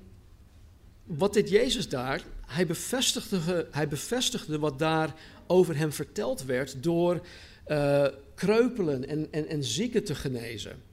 wat 1.04 1.34
deed 1.34 1.48
Jezus 1.48 1.88
daar? 1.88 2.22
Hij 2.46 2.66
bevestigde, 2.66 3.68
hij 3.70 3.88
bevestigde 3.88 4.58
wat 4.58 4.78
daar 4.78 5.14
over 5.46 5.76
hem 5.76 5.92
verteld 5.92 6.44
werd 6.44 6.82
door 6.82 7.26
uh, 7.66 8.06
kreupelen 8.34 9.08
en, 9.08 9.28
en, 9.32 9.48
en 9.48 9.64
zieken 9.64 10.04
te 10.04 10.14
genezen. 10.14 10.90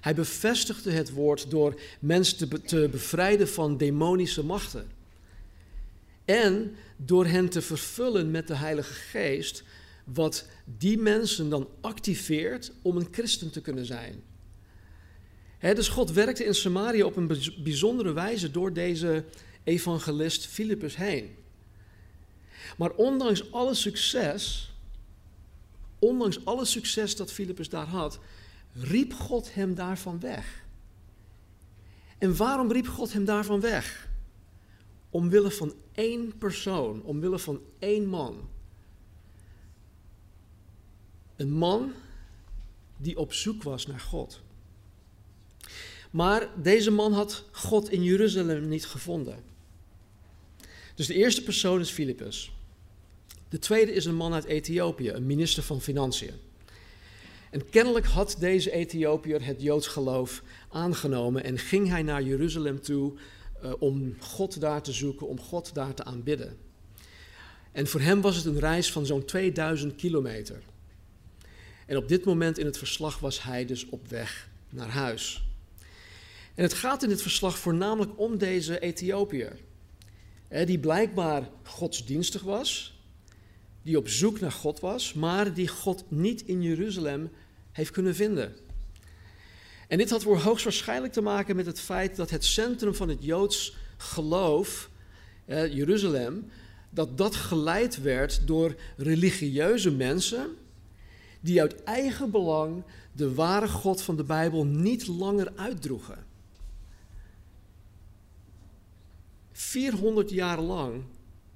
Hij 0.00 0.14
bevestigde 0.14 0.90
het 0.90 1.12
woord 1.12 1.50
door 1.50 1.80
mensen 2.00 2.62
te, 2.66 2.88
bevrijden 2.88 3.48
van 3.48 3.76
demonische 3.76 4.44
machten. 4.44 4.90
En 6.24 6.76
door 6.96 7.26
hen 7.26 7.48
te 7.48 7.62
vervullen 7.62 8.30
met 8.30 8.46
de 8.46 8.54
Heilige 8.54 8.92
Geest, 8.92 9.62
wat 10.04 10.46
die 10.64 10.98
mensen 10.98 11.48
dan 11.48 11.68
activeert 11.80 12.72
om 12.82 12.96
een 12.96 13.08
christen 13.10 13.50
te 13.50 13.60
kunnen 13.60 13.86
zijn. 13.86 14.22
dus 15.60 15.88
God 15.88 16.12
werkte 16.12 16.44
in 16.44 16.54
Samaria 16.54 17.04
op 17.04 17.16
een 17.16 17.38
bijzondere 17.62 18.12
wijze 18.12 18.50
door 18.50 18.72
deze 18.72 19.24
evangelist 19.64 20.46
Filippus 20.46 20.96
heen. 20.96 21.34
Maar 22.76 22.90
ondanks 22.90 23.52
alle 23.52 23.74
succes, 23.74 24.72
ondanks 25.98 26.44
alle 26.44 26.64
succes 26.64 27.16
dat 27.16 27.32
Filippus 27.32 27.68
daar 27.68 27.86
had, 27.86 28.18
riep 28.72 29.12
God 29.12 29.54
hem 29.54 29.74
daarvan 29.74 30.20
weg. 30.20 30.64
En 32.18 32.36
waarom 32.36 32.72
riep 32.72 32.86
God 32.86 33.12
hem 33.12 33.24
daarvan 33.24 33.60
weg? 33.60 34.08
Omwille 35.10 35.50
van 35.50 35.74
één 35.92 36.38
persoon, 36.38 37.02
omwille 37.02 37.38
van 37.38 37.60
één 37.78 38.06
man. 38.06 38.48
Een 41.36 41.50
man 41.52 41.92
die 42.96 43.18
op 43.18 43.32
zoek 43.32 43.62
was 43.62 43.86
naar 43.86 44.00
God. 44.00 44.40
Maar 46.10 46.62
deze 46.62 46.90
man 46.90 47.12
had 47.12 47.44
God 47.52 47.90
in 47.90 48.02
Jeruzalem 48.02 48.68
niet 48.68 48.86
gevonden. 48.86 49.42
Dus 50.94 51.06
de 51.06 51.14
eerste 51.14 51.42
persoon 51.42 51.80
is 51.80 51.90
Filippus. 51.90 52.52
De 53.48 53.58
tweede 53.58 53.92
is 53.92 54.04
een 54.04 54.14
man 54.14 54.32
uit 54.32 54.44
Ethiopië, 54.44 55.10
een 55.10 55.26
minister 55.26 55.62
van 55.62 55.80
Financiën. 55.80 56.34
En 57.50 57.70
kennelijk 57.70 58.06
had 58.06 58.36
deze 58.38 58.70
Ethiopiër 58.70 59.44
het 59.44 59.62
Joods 59.62 59.86
geloof 59.86 60.42
aangenomen 60.68 61.44
en 61.44 61.58
ging 61.58 61.88
hij 61.88 62.02
naar 62.02 62.22
Jeruzalem 62.22 62.80
toe 62.80 63.12
uh, 63.64 63.72
om 63.78 64.16
God 64.20 64.60
daar 64.60 64.82
te 64.82 64.92
zoeken, 64.92 65.28
om 65.28 65.40
God 65.40 65.74
daar 65.74 65.94
te 65.94 66.04
aanbidden. 66.04 66.58
En 67.72 67.86
voor 67.86 68.00
hem 68.00 68.20
was 68.20 68.36
het 68.36 68.44
een 68.44 68.58
reis 68.58 68.92
van 68.92 69.06
zo'n 69.06 69.24
2000 69.24 69.94
kilometer. 69.94 70.62
En 71.86 71.96
op 71.96 72.08
dit 72.08 72.24
moment 72.24 72.58
in 72.58 72.66
het 72.66 72.78
verslag 72.78 73.18
was 73.18 73.42
hij 73.42 73.64
dus 73.64 73.88
op 73.88 74.08
weg 74.08 74.48
naar 74.68 74.88
huis. 74.88 75.44
En 76.54 76.62
het 76.62 76.74
gaat 76.74 77.02
in 77.02 77.10
het 77.10 77.22
verslag 77.22 77.58
voornamelijk 77.58 78.10
om 78.16 78.38
deze 78.38 78.80
Ethiopiër, 78.80 79.58
die 80.64 80.78
blijkbaar 80.78 81.48
godsdienstig 81.62 82.42
was, 82.42 82.99
die 83.82 83.98
op 83.98 84.08
zoek 84.08 84.40
naar 84.40 84.52
God 84.52 84.80
was, 84.80 85.12
maar 85.12 85.54
die 85.54 85.68
God 85.68 86.04
niet 86.08 86.42
in 86.42 86.62
Jeruzalem 86.62 87.30
heeft 87.72 87.90
kunnen 87.90 88.14
vinden. 88.14 88.54
En 89.88 89.98
dit 89.98 90.10
had 90.10 90.22
voor 90.22 90.38
hoogstwaarschijnlijk 90.38 91.12
te 91.12 91.20
maken 91.20 91.56
met 91.56 91.66
het 91.66 91.80
feit 91.80 92.16
dat 92.16 92.30
het 92.30 92.44
centrum 92.44 92.94
van 92.94 93.08
het 93.08 93.24
Joods 93.24 93.76
geloof, 93.96 94.90
eh, 95.44 95.74
Jeruzalem, 95.74 96.50
dat 96.90 97.18
dat 97.18 97.34
geleid 97.34 98.02
werd 98.02 98.46
door 98.46 98.74
religieuze 98.96 99.90
mensen 99.90 100.56
die 101.40 101.60
uit 101.60 101.82
eigen 101.84 102.30
belang 102.30 102.82
de 103.12 103.34
ware 103.34 103.68
God 103.68 104.02
van 104.02 104.16
de 104.16 104.24
Bijbel 104.24 104.64
niet 104.64 105.06
langer 105.06 105.52
uitdroegen. 105.56 106.24
400 109.52 110.30
jaar 110.30 110.60
lang 110.60 111.02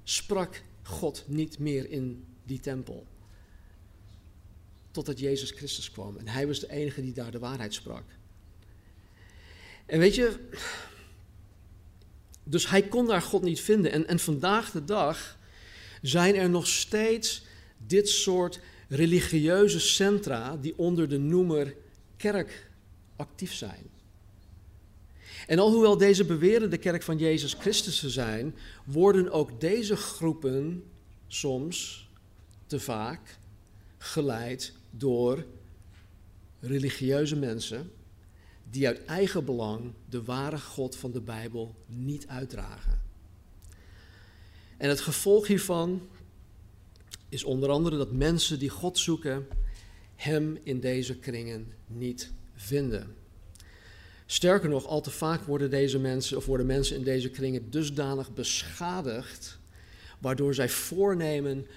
sprak 0.03 0.63
God 0.87 1.23
niet 1.27 1.59
meer 1.59 1.89
in 1.89 2.25
die 2.43 2.59
tempel. 2.59 3.05
Totdat 4.91 5.19
Jezus 5.19 5.51
Christus 5.51 5.91
kwam. 5.91 6.17
En 6.17 6.27
hij 6.27 6.47
was 6.47 6.59
de 6.59 6.71
enige 6.71 7.01
die 7.01 7.13
daar 7.13 7.31
de 7.31 7.39
waarheid 7.39 7.73
sprak. 7.73 8.03
En 9.85 9.99
weet 9.99 10.15
je, 10.15 10.39
dus 12.43 12.69
hij 12.69 12.81
kon 12.81 13.07
daar 13.07 13.21
God 13.21 13.41
niet 13.41 13.61
vinden. 13.61 13.91
En, 13.91 14.07
en 14.07 14.19
vandaag 14.19 14.71
de 14.71 14.85
dag 14.85 15.37
zijn 16.01 16.35
er 16.35 16.49
nog 16.49 16.67
steeds 16.67 17.45
dit 17.77 18.09
soort 18.09 18.59
religieuze 18.87 19.79
centra 19.79 20.57
die 20.57 20.77
onder 20.77 21.09
de 21.09 21.17
noemer 21.17 21.75
kerk 22.17 22.69
actief 23.15 23.53
zijn. 23.53 23.89
En 25.47 25.59
alhoewel 25.59 25.97
deze 25.97 26.25
beweren 26.25 26.69
de 26.69 26.77
kerk 26.77 27.03
van 27.03 27.17
Jezus 27.17 27.53
Christus 27.53 27.99
te 27.99 28.09
zijn, 28.09 28.55
worden 28.85 29.31
ook 29.31 29.61
deze 29.61 29.95
groepen 29.95 30.83
soms 31.27 32.09
te 32.67 32.79
vaak 32.79 33.37
geleid 33.97 34.73
door 34.89 35.45
religieuze 36.59 37.35
mensen 37.35 37.91
die 38.69 38.87
uit 38.87 39.05
eigen 39.05 39.45
belang 39.45 39.93
de 40.09 40.23
ware 40.23 40.59
God 40.59 40.95
van 40.95 41.11
de 41.11 41.21
Bijbel 41.21 41.75
niet 41.85 42.27
uitdragen. 42.27 43.01
En 44.77 44.89
het 44.89 44.99
gevolg 44.99 45.47
hiervan 45.47 46.07
is 47.29 47.43
onder 47.43 47.69
andere 47.69 47.97
dat 47.97 48.11
mensen 48.11 48.59
die 48.59 48.69
God 48.69 48.97
zoeken, 48.97 49.47
Hem 50.15 50.57
in 50.63 50.79
deze 50.79 51.17
kringen 51.17 51.73
niet 51.87 52.31
vinden. 52.53 53.15
Sterker 54.25 54.69
nog, 54.69 54.85
al 54.85 55.01
te 55.01 55.11
vaak 55.11 55.41
worden 55.41 55.69
deze 55.69 55.99
mensen 55.99 56.37
of 56.37 56.45
worden 56.45 56.65
mensen 56.65 56.95
in 56.95 57.03
deze 57.03 57.29
kringen 57.29 57.69
dusdanig 57.69 58.33
beschadigd, 58.33 59.59
waardoor 60.19 60.53
zij 60.53 60.69
voornemen 60.69 61.67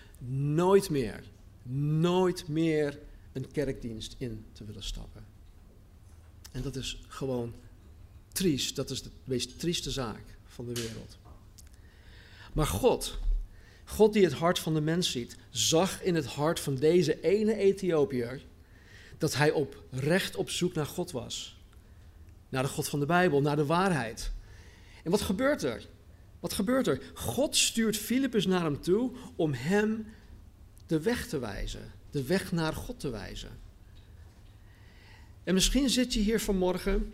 nooit 0.55 0.91
meer, 0.91 1.23
nooit 2.01 2.49
meer 2.49 2.99
een 3.33 3.51
kerkdienst 3.51 4.15
in 4.19 4.45
te 4.53 4.65
willen 4.65 4.83
stappen. 4.83 5.25
En 6.53 6.63
dat 6.63 6.77
is 6.77 7.01
gewoon 7.09 7.55
triest, 8.33 8.77
dat 8.77 8.91
is 8.91 9.03
de 9.03 9.11
meest 9.25 9.59
trieste 9.59 9.91
zaak 9.91 10.25
van 10.45 10.67
de 10.67 10.73
wereld. 10.73 11.19
Maar 12.53 12.67
God, 12.67 13.19
God 13.85 14.13
die 14.13 14.25
het 14.25 14.33
hart 14.33 14.59
van 14.59 14.75
de 14.75 14.81
mens 14.81 15.11
ziet, 15.11 15.37
zag 15.51 16.03
in 16.03 16.15
het 16.15 16.27
hart 16.27 16.61
van 16.61 16.75
deze 16.75 17.21
ene 17.21 17.57
Ethiopiër 17.57 18.43
dat 19.19 19.35
hij 19.35 19.51
oprecht 19.51 20.37
op 20.37 20.51
zoek 20.51 20.75
naar 20.75 20.87
God 20.87 21.11
was. 21.11 21.58
Naar 22.49 22.63
de 22.63 22.69
God 22.69 22.89
van 22.89 23.01
de 23.01 23.07
Bijbel, 23.07 23.41
naar 23.41 23.57
de 23.57 23.67
waarheid. 23.67 24.33
En 25.05 25.11
wat 25.11 25.21
gebeurt 25.21 25.63
er? 25.63 25.87
Wat 26.41 26.53
gebeurt 26.53 26.87
er? 26.87 27.01
God 27.15 27.57
stuurt 27.57 27.97
Filippus 27.97 28.47
naar 28.47 28.63
hem 28.63 28.81
toe 28.81 29.13
om 29.37 29.53
hem 29.53 30.07
de 30.87 31.01
weg 31.01 31.27
te 31.27 31.39
wijzen, 31.39 31.93
de 32.11 32.25
weg 32.25 32.53
naar 32.53 32.73
God 32.73 33.01
te 33.01 33.11
wijzen. 33.11 33.51
En 35.45 35.55
misschien 35.55 35.91
zit 35.91 36.13
je 36.13 36.21
hier 36.21 36.41
vanmorgen 36.41 37.13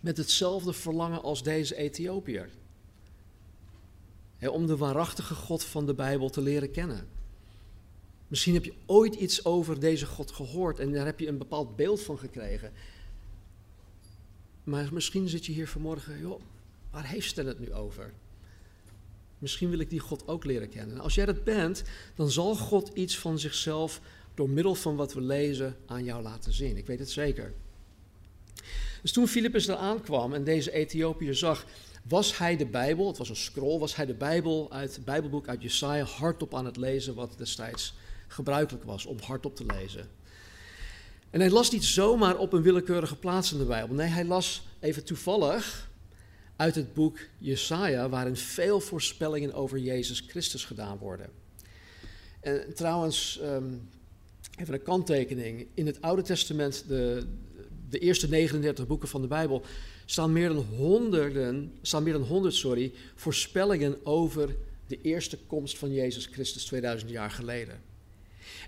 met 0.00 0.16
hetzelfde 0.16 0.72
verlangen 0.72 1.22
als 1.22 1.42
deze 1.42 1.76
Ethiopiër. 1.76 2.48
om 4.40 4.66
de 4.66 4.76
waarachtige 4.76 5.34
God 5.34 5.64
van 5.64 5.86
de 5.86 5.94
Bijbel 5.94 6.30
te 6.30 6.40
leren 6.40 6.70
kennen. 6.70 7.08
Misschien 8.28 8.54
heb 8.54 8.64
je 8.64 8.74
ooit 8.86 9.14
iets 9.14 9.44
over 9.44 9.80
deze 9.80 10.06
God 10.06 10.30
gehoord 10.30 10.78
en 10.78 10.92
daar 10.92 11.06
heb 11.06 11.20
je 11.20 11.28
een 11.28 11.38
bepaald 11.38 11.76
beeld 11.76 12.02
van 12.02 12.18
gekregen. 12.18 12.72
Maar 14.66 14.88
misschien 14.92 15.28
zit 15.28 15.46
je 15.46 15.52
hier 15.52 15.68
vanmorgen, 15.68 16.20
joh, 16.20 16.40
waar 16.90 17.06
heeft 17.06 17.28
Stan 17.28 17.46
het 17.46 17.58
nu 17.58 17.72
over? 17.72 18.12
Misschien 19.38 19.70
wil 19.70 19.78
ik 19.78 19.90
die 19.90 19.98
God 19.98 20.28
ook 20.28 20.44
leren 20.44 20.68
kennen. 20.68 21.00
als 21.00 21.14
jij 21.14 21.26
dat 21.26 21.44
bent, 21.44 21.82
dan 22.14 22.30
zal 22.30 22.54
God 22.54 22.90
iets 22.94 23.18
van 23.18 23.38
zichzelf 23.38 24.00
door 24.34 24.48
middel 24.48 24.74
van 24.74 24.96
wat 24.96 25.12
we 25.12 25.20
lezen 25.20 25.76
aan 25.86 26.04
jou 26.04 26.22
laten 26.22 26.52
zien. 26.52 26.76
Ik 26.76 26.86
weet 26.86 26.98
het 26.98 27.10
zeker. 27.10 27.52
Dus 29.02 29.12
toen 29.12 29.28
Filippus 29.28 29.68
er 29.68 29.76
aankwam 29.76 30.34
en 30.34 30.44
deze 30.44 30.72
Ethiopiër 30.72 31.34
zag, 31.34 31.66
was 32.02 32.38
hij 32.38 32.56
de 32.56 32.66
Bijbel, 32.66 33.06
het 33.06 33.18
was 33.18 33.28
een 33.28 33.36
scroll, 33.36 33.78
was 33.78 33.96
hij 33.96 34.06
de 34.06 34.14
Bijbel 34.14 34.72
uit 34.72 34.96
het 34.96 35.04
Bijbelboek 35.04 35.48
uit 35.48 35.62
Jesaja 35.62 36.04
hardop 36.04 36.54
aan 36.54 36.64
het 36.64 36.76
lezen, 36.76 37.14
wat 37.14 37.34
destijds 37.38 37.94
gebruikelijk 38.28 38.84
was 38.84 39.06
om 39.06 39.18
hardop 39.20 39.56
te 39.56 39.64
lezen. 39.64 40.08
En 41.30 41.40
hij 41.40 41.50
las 41.50 41.70
niet 41.70 41.84
zomaar 41.84 42.36
op 42.36 42.52
een 42.52 42.62
willekeurige 42.62 43.16
plaats 43.16 43.52
in 43.52 43.58
de 43.58 43.64
Bijbel. 43.64 43.94
Nee, 43.94 44.08
hij 44.08 44.24
las 44.24 44.66
even 44.80 45.04
toevallig 45.04 45.90
uit 46.56 46.74
het 46.74 46.94
boek 46.94 47.18
Jesaja, 47.38 48.08
waarin 48.08 48.36
veel 48.36 48.80
voorspellingen 48.80 49.54
over 49.54 49.78
Jezus 49.78 50.24
Christus 50.26 50.64
gedaan 50.64 50.98
worden. 50.98 51.30
En 52.40 52.74
trouwens, 52.74 53.38
ehm, 53.42 53.64
even 54.58 54.74
een 54.74 54.82
kanttekening. 54.82 55.66
In 55.74 55.86
het 55.86 56.02
Oude 56.02 56.22
Testament, 56.22 56.84
de, 56.88 57.26
de 57.90 57.98
eerste 57.98 58.28
39 58.28 58.86
boeken 58.86 59.08
van 59.08 59.20
de 59.20 59.26
Bijbel, 59.26 59.62
staan 60.04 60.32
meer 60.32 60.48
dan 60.48 60.64
honderden, 60.76 61.72
staan 61.82 62.02
meer 62.02 62.12
dan 62.12 62.22
100 62.22 62.54
sorry, 62.54 62.92
voorspellingen 63.14 64.06
over 64.06 64.56
de 64.86 65.00
eerste 65.00 65.38
komst 65.46 65.78
van 65.78 65.92
Jezus 65.92 66.26
Christus 66.26 66.64
2000 66.64 67.10
jaar 67.10 67.30
geleden. 67.30 67.80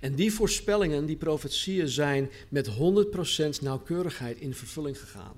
En 0.00 0.14
die 0.14 0.32
voorspellingen, 0.32 1.06
die 1.06 1.16
profetieën 1.16 1.88
zijn 1.88 2.30
met 2.48 2.70
100% 2.70 2.70
nauwkeurigheid 3.60 4.38
in 4.38 4.54
vervulling 4.54 4.98
gegaan. 5.00 5.34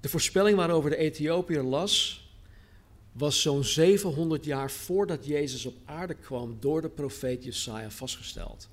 De 0.00 0.08
voorspelling 0.08 0.56
waarover 0.56 0.90
de 0.90 0.96
Ethiopiër 0.96 1.62
las, 1.62 2.24
was 3.12 3.42
zo'n 3.42 3.64
700 3.64 4.44
jaar 4.44 4.70
voordat 4.70 5.26
Jezus 5.26 5.66
op 5.66 5.76
aarde 5.84 6.14
kwam 6.14 6.56
door 6.60 6.80
de 6.80 6.88
profeet 6.88 7.44
Jesaja 7.44 7.90
vastgesteld. 7.90 8.68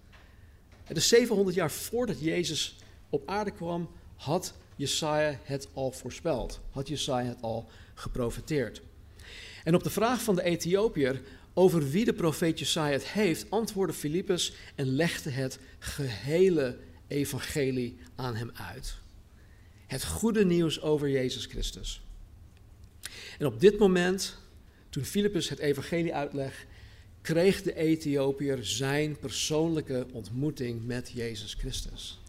En 0.84 0.94
dus 0.94 1.08
700 1.08 1.56
jaar 1.56 1.72
voordat 1.72 2.20
Jezus 2.20 2.78
op 3.10 3.30
aarde 3.30 3.52
kwam, 3.52 3.90
had 4.16 4.54
Jesaja 4.76 5.40
het 5.44 5.68
al 5.74 5.92
voorspeld. 5.92 6.60
Had 6.72 6.88
Jesaja 6.88 7.28
het 7.28 7.42
al 7.42 7.70
geprofeteerd. 7.94 8.82
En 9.64 9.76
op 9.76 9.84
de 9.84 9.90
vraag 9.90 10.22
van 10.22 10.36
de 10.36 10.44
Ethiopiër 10.44 11.22
over 11.58 11.90
wie 11.90 12.06
de 12.06 12.14
profeet 12.14 12.60
Jesaja 12.60 12.92
het 12.92 13.08
heeft, 13.08 13.46
antwoordde 13.50 13.94
Filippus 13.94 14.54
en 14.76 14.88
legde 14.88 15.30
het 15.30 15.60
gehele 15.80 16.78
evangelie 17.08 17.98
aan 18.16 18.36
hem 18.36 18.52
uit. 18.54 18.96
Het 19.88 20.06
goede 20.06 20.46
nieuws 20.46 20.82
over 20.82 21.10
Jezus 21.10 21.46
Christus. 21.46 22.02
En 23.40 23.46
op 23.46 23.60
dit 23.60 23.80
moment, 23.80 24.38
toen 24.90 25.06
Filippus 25.06 25.50
het 25.50 25.60
evangelie 25.60 26.16
uitlegt, 26.16 26.66
kreeg 27.22 27.62
de 27.62 27.76
Ethiopiër 27.76 28.66
zijn 28.66 29.20
persoonlijke 29.20 30.08
ontmoeting 30.12 30.86
met 30.86 31.12
Jezus 31.14 31.54
Christus. 31.54 32.20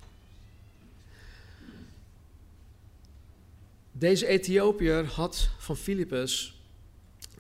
Deze 3.93 4.27
Ethiopiër 4.27 5.05
had 5.05 5.49
van 5.59 5.77
Filippus 5.77 6.58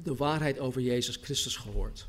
de 0.02 0.14
waarheid 0.14 0.58
over 0.58 0.80
Jezus 0.80 1.18
Christus 1.22 1.56
gehoord. 1.56 2.08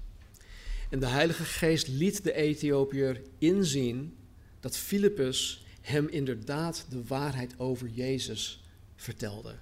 En 0.89 0.99
de 0.99 1.07
Heilige 1.07 1.43
Geest 1.43 1.87
liet 1.87 2.23
de 2.23 2.33
Ethiopiër 2.33 3.21
inzien 3.37 4.17
dat 4.59 4.77
Filippus 4.77 5.65
hem 5.81 6.07
inderdaad 6.07 6.85
de 6.89 7.03
waarheid 7.07 7.53
over 7.57 7.87
Jezus 7.87 8.63
vertelde. 8.95 9.55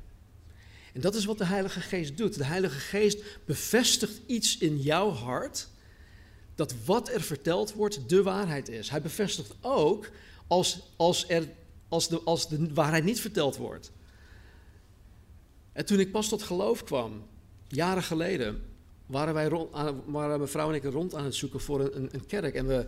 En 0.94 1.02
dat 1.02 1.16
is 1.16 1.26
wat 1.26 1.38
de 1.38 1.46
Heilige 1.46 1.80
Geest 1.82 2.18
doet. 2.18 2.38
De 2.38 2.46
Heilige 2.46 2.80
Geest 2.80 3.24
bevestigt 3.46 4.22
iets 4.26 4.58
in 4.58 4.82
jouw 4.82 5.10
hart 5.10 5.68
dat 6.56 6.74
wat 6.86 7.10
er 7.10 7.22
verteld 7.22 7.74
wordt 7.74 8.10
de 8.10 8.24
waarheid 8.24 8.70
is. 8.70 8.90
Hij 8.90 9.02
bevestigt 9.02 9.56
ook 9.62 10.10
als, 10.48 10.80
als, 10.96 11.30
er, 11.30 11.50
als, 11.88 12.08
de, 12.08 12.22
als 12.22 12.50
de 12.50 12.74
waarheid 12.74 13.04
niet 13.04 13.20
verteld 13.20 13.58
wordt. 13.58 13.92
En 15.74 15.86
toen 15.86 16.00
ik 16.00 16.12
pas 16.12 16.30
tot 16.30 16.44
geloof 16.44 16.84
kwam, 16.84 17.28
jaren 17.68 18.04
geleden 18.04 18.62
waren 19.06 19.34
wij 19.34 19.48
rond, 19.48 19.72
waren 20.06 20.38
mijn 20.38 20.50
vrouw 20.50 20.70
en 20.70 20.76
ik 20.76 20.84
rond 20.84 21.16
aan 21.16 21.24
het 21.24 21.36
zoeken 21.36 21.60
voor 21.60 21.80
een, 21.80 22.10
een 22.12 22.26
kerk. 22.26 22.56
En 22.56 22.68
we, 22.68 22.86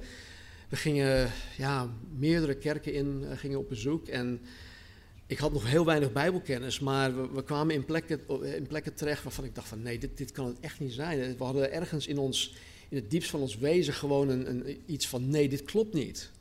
we 0.70 0.76
gingen 0.76 1.32
ja, 1.58 1.89
meerdere 2.18 2.56
kerken 2.56 2.94
in, 2.94 3.22
uh, 3.22 3.38
gingen 3.38 3.60
op 3.60 3.70
bezoek. 3.70 4.08
En 4.08 4.42
ik 5.28 5.38
had 5.38 5.54
nog 5.54 5.68
heel 5.68 5.86
weinig 5.86 6.12
bijbelkennis, 6.12 6.80
maar 6.80 7.15
we, 7.15 7.30
we, 7.34 7.44
kwamen 7.44 7.76
in 7.76 7.86
plekken, 7.86 8.20
in 8.56 8.68
plekken 8.68 8.94
terecht 8.94 9.24
waarvan 9.24 9.44
ik 9.44 9.56
dacht 9.56 9.68
van 9.68 9.82
nee, 9.82 10.00
dit, 10.00 10.18
dit 10.18 10.32
kan 10.32 10.46
het 10.46 10.60
echt 10.60 10.80
niet 10.80 10.94
zijn. 10.94 11.38
We 11.38 11.44
hadden 11.44 11.72
ergens 11.72 12.08
in, 12.08 12.18
ons, 12.18 12.56
in 12.89 12.98
het 12.98 13.10
diepst 13.10 13.30
van 13.30 13.39
ons 13.39 13.58
wezen 13.58 13.94
gewoon 13.94 14.30
een, 14.30 14.82
iets 14.86 15.08
van 15.08 15.30
nee, 15.30 15.50
dit 15.50 15.63
klopt 15.63 15.94
niet. 15.94 16.32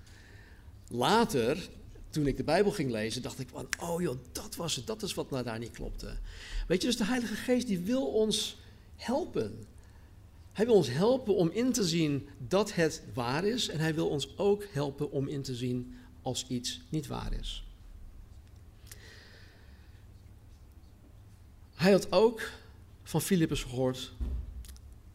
Later, 0.90 1.68
toen 2.10 2.26
ik 2.26 2.36
de 2.36 2.44
Bijbel 2.44 2.72
ging 2.72 2.90
lezen, 2.90 3.22
dacht 3.22 3.38
ik 3.38 3.48
van, 3.48 3.68
oh 3.80 4.00
joh, 4.00 4.18
dat 4.32 4.56
was 4.56 4.76
het, 4.76 4.86
dat 4.86 5.02
is 5.02 5.14
wat 5.14 5.30
nou 5.30 5.44
daar 5.44 5.58
niet 5.58 5.70
klopte. 5.70 6.16
Weet 6.66 6.80
je, 6.80 6.86
dus 6.86 6.96
de 6.96 7.04
Heilige 7.04 7.34
Geest 7.34 7.66
die 7.66 7.78
wil 7.78 8.06
ons 8.06 8.58
helpen. 8.96 9.66
Hij 10.52 10.66
wil 10.66 10.74
ons 10.74 10.90
helpen 10.90 11.34
om 11.34 11.50
in 11.50 11.72
te 11.72 11.84
zien 11.84 12.28
dat 12.48 12.74
het 12.74 13.02
waar 13.14 13.44
is 13.44 13.68
en 13.68 13.78
hij 13.78 13.94
wil 13.94 14.08
ons 14.08 14.38
ook 14.38 14.64
helpen 14.72 15.10
om 15.10 15.28
in 15.28 15.42
te 15.42 15.54
zien 15.54 15.94
als 16.22 16.46
iets 16.48 16.80
niet 16.88 17.06
waar 17.06 17.32
is. 17.32 17.64
Hij 21.74 21.92
had 21.92 22.12
ook 22.12 22.50
van 23.02 23.20
Filippus 23.20 23.62
gehoord, 23.62 24.12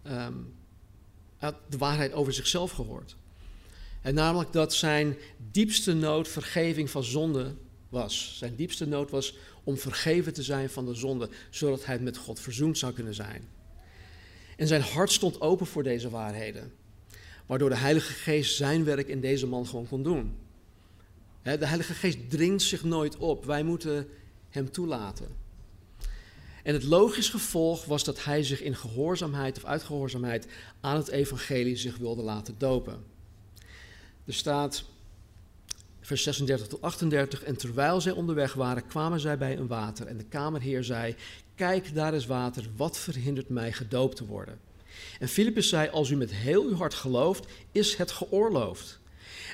um, 0.08 0.56
de 1.40 1.78
waarheid 1.78 2.14
over 2.14 2.34
zichzelf 2.34 2.72
gehoord. 2.72 3.16
En 4.04 4.14
namelijk 4.14 4.54
dat 4.54 4.74
zijn 4.74 5.18
diepste 5.52 5.94
nood 5.94 6.28
vergeving 6.28 6.90
van 6.90 7.04
zonde 7.04 7.56
was. 7.90 8.38
Zijn 8.38 8.56
diepste 8.56 8.86
nood 8.86 9.12
was 9.12 9.36
om 9.64 9.78
vergeven 9.78 10.34
te 10.34 10.44
zijn 10.44 10.70
van 10.70 10.86
de 10.86 10.94
zonde, 10.94 11.30
zodat 11.50 11.86
hij 11.86 12.00
met 12.00 12.18
God 12.18 12.40
verzoend 12.40 12.78
zou 12.78 12.94
kunnen 12.94 13.14
zijn. 13.14 13.48
En 14.58 14.68
zijn 14.68 14.82
hart 14.82 15.12
stond 15.12 15.42
open 15.42 15.66
voor 15.66 15.84
deze 15.84 16.10
waarheden. 16.10 16.72
Waardoor 17.46 17.70
de 17.70 17.78
Heilige 17.78 18.14
Geest 18.14 18.56
zijn 18.56 18.84
werk 18.84 19.08
in 19.08 19.22
deze 19.22 19.48
man 19.48 19.68
gewoon 19.68 19.88
kon 19.88 20.04
doen. 20.04 20.36
De 21.42 21.66
Heilige 21.66 21.94
Geest 21.94 22.30
dringt 22.30 22.62
zich 22.62 22.84
nooit 22.84 23.18
op. 23.18 23.46
Wij 23.46 23.64
moeten 23.64 24.08
hem 24.50 24.72
toelaten. 24.72 25.28
En 26.64 26.74
het 26.74 26.84
logisch 26.84 27.30
gevolg 27.30 27.86
was 27.86 28.04
dat 28.04 28.24
hij 28.24 28.44
zich 28.44 28.62
in 28.62 28.76
gehoorzaamheid 28.76 29.58
of 29.58 29.66
uitgehoorzaamheid 29.66 30.48
aan 30.82 30.98
het 30.98 31.08
evangelie 31.08 31.76
zich 31.76 31.98
wilde 31.98 32.22
laten 32.22 32.56
dopen. 32.58 33.13
Er 34.26 34.34
staat 34.34 34.84
vers 36.02 36.24
36 36.24 36.68
tot 36.68 36.82
38. 36.82 37.44
En 37.44 37.58
terwijl 37.58 38.02
zij 38.02 38.12
onderweg 38.12 38.54
waren, 38.54 38.88
kwamen 38.88 39.20
zij 39.20 39.38
bij 39.38 39.58
een 39.58 39.68
water. 39.68 40.08
En 40.08 40.18
de 40.18 40.24
kamerheer 40.24 40.84
zei: 40.84 41.16
Kijk, 41.56 41.94
daar 41.94 42.14
is 42.14 42.26
water. 42.26 42.66
Wat 42.76 42.98
verhindert 42.98 43.50
mij 43.50 43.72
gedoopt 43.72 44.16
te 44.16 44.26
worden? 44.26 44.60
En 45.20 45.28
Filippus 45.28 45.70
zei: 45.70 45.90
Als 45.90 46.10
u 46.10 46.16
met 46.16 46.34
heel 46.34 46.64
uw 46.64 46.76
hart 46.76 46.94
gelooft, 46.94 47.46
is 47.72 47.96
het 47.96 48.12
geoorloofd. 48.12 49.00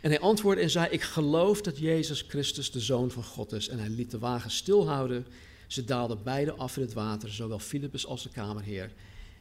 En 0.01 0.09
hij 0.09 0.19
antwoordde 0.19 0.63
en 0.63 0.69
zei: 0.69 0.87
Ik 0.89 1.01
geloof 1.01 1.61
dat 1.61 1.77
Jezus 1.77 2.25
Christus 2.27 2.71
de 2.71 2.79
Zoon 2.79 3.11
van 3.11 3.23
God 3.23 3.51
is. 3.51 3.67
En 3.67 3.79
hij 3.79 3.89
liet 3.89 4.11
de 4.11 4.19
wagen 4.19 4.51
stilhouden. 4.51 5.27
Ze 5.67 5.83
daalden 5.83 6.23
beide 6.23 6.53
af 6.53 6.75
in 6.75 6.81
het 6.81 6.93
water, 6.93 7.33
zowel 7.33 7.59
Filippus 7.59 8.05
als 8.05 8.23
de 8.23 8.29
kamerheer. 8.29 8.91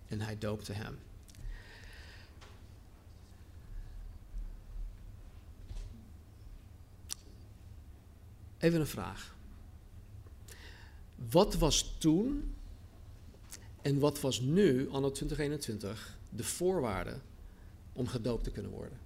En 0.09 0.21
hij 0.21 0.38
doopte 0.38 0.73
hem. 0.73 0.99
Even 8.59 8.81
een 8.81 8.87
vraag. 8.87 9.37
Wat 11.31 11.55
was 11.55 11.94
toen 11.99 12.55
en 13.83 13.99
wat 13.99 14.21
was 14.21 14.40
nu, 14.40 14.88
anno 14.90 15.11
2021, 15.11 16.18
de 16.31 16.44
voorwaarde 16.44 17.21
om 17.92 18.07
gedoopt 18.07 18.44
te 18.44 18.51
kunnen 18.51 18.71
worden? 18.71 18.99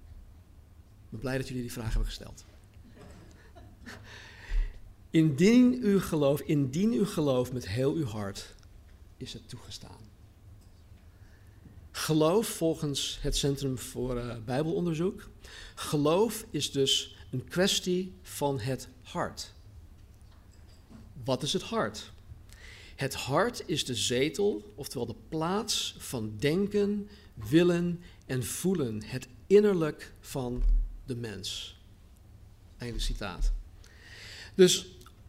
Ik 1.05 1.11
ben 1.11 1.21
blij 1.21 1.37
dat 1.39 1.49
jullie 1.49 1.63
die 1.63 1.73
vraag 1.73 1.89
hebben 1.89 2.07
gesteld. 2.07 2.45
Indien 5.11 5.79
u 5.83 6.01
gelooft, 6.01 6.43
indien 6.43 6.93
u 6.93 7.07
gelooft 7.07 7.53
met 7.53 7.69
heel 7.69 7.95
uw 7.95 8.05
hart, 8.07 8.55
is 9.17 9.33
het 9.33 9.49
toegestaan. 9.49 10.01
Geloof 11.91 12.47
volgens 12.47 13.19
het 13.21 13.37
Centrum 13.37 13.79
voor 13.79 14.17
uh, 14.17 14.37
Bijbelonderzoek. 14.45 15.29
Geloof 15.75 16.47
is 16.51 16.71
dus 16.71 17.17
een 17.33 17.49
kwestie 17.49 18.13
van 18.23 18.61
het 18.61 18.89
hart. 19.03 19.53
Wat 21.25 21.43
is 21.43 21.53
het 21.53 21.63
hart? 21.63 22.13
Het 22.97 23.15
hart 23.15 23.63
is 23.67 23.85
de 23.85 23.95
zetel, 23.95 24.73
oftewel 24.75 25.07
de 25.07 25.15
plaats 25.29 25.95
van 25.99 26.37
denken, 26.39 27.09
willen 27.35 28.01
en 28.27 28.45
voelen. 28.45 29.03
Het 29.05 29.29
innerlijk 29.47 30.13
van 30.21 30.63
de 31.07 31.17
mens. 31.17 31.77
Einde 32.79 32.99
citaat. 32.99 33.53
Dus 34.55 34.87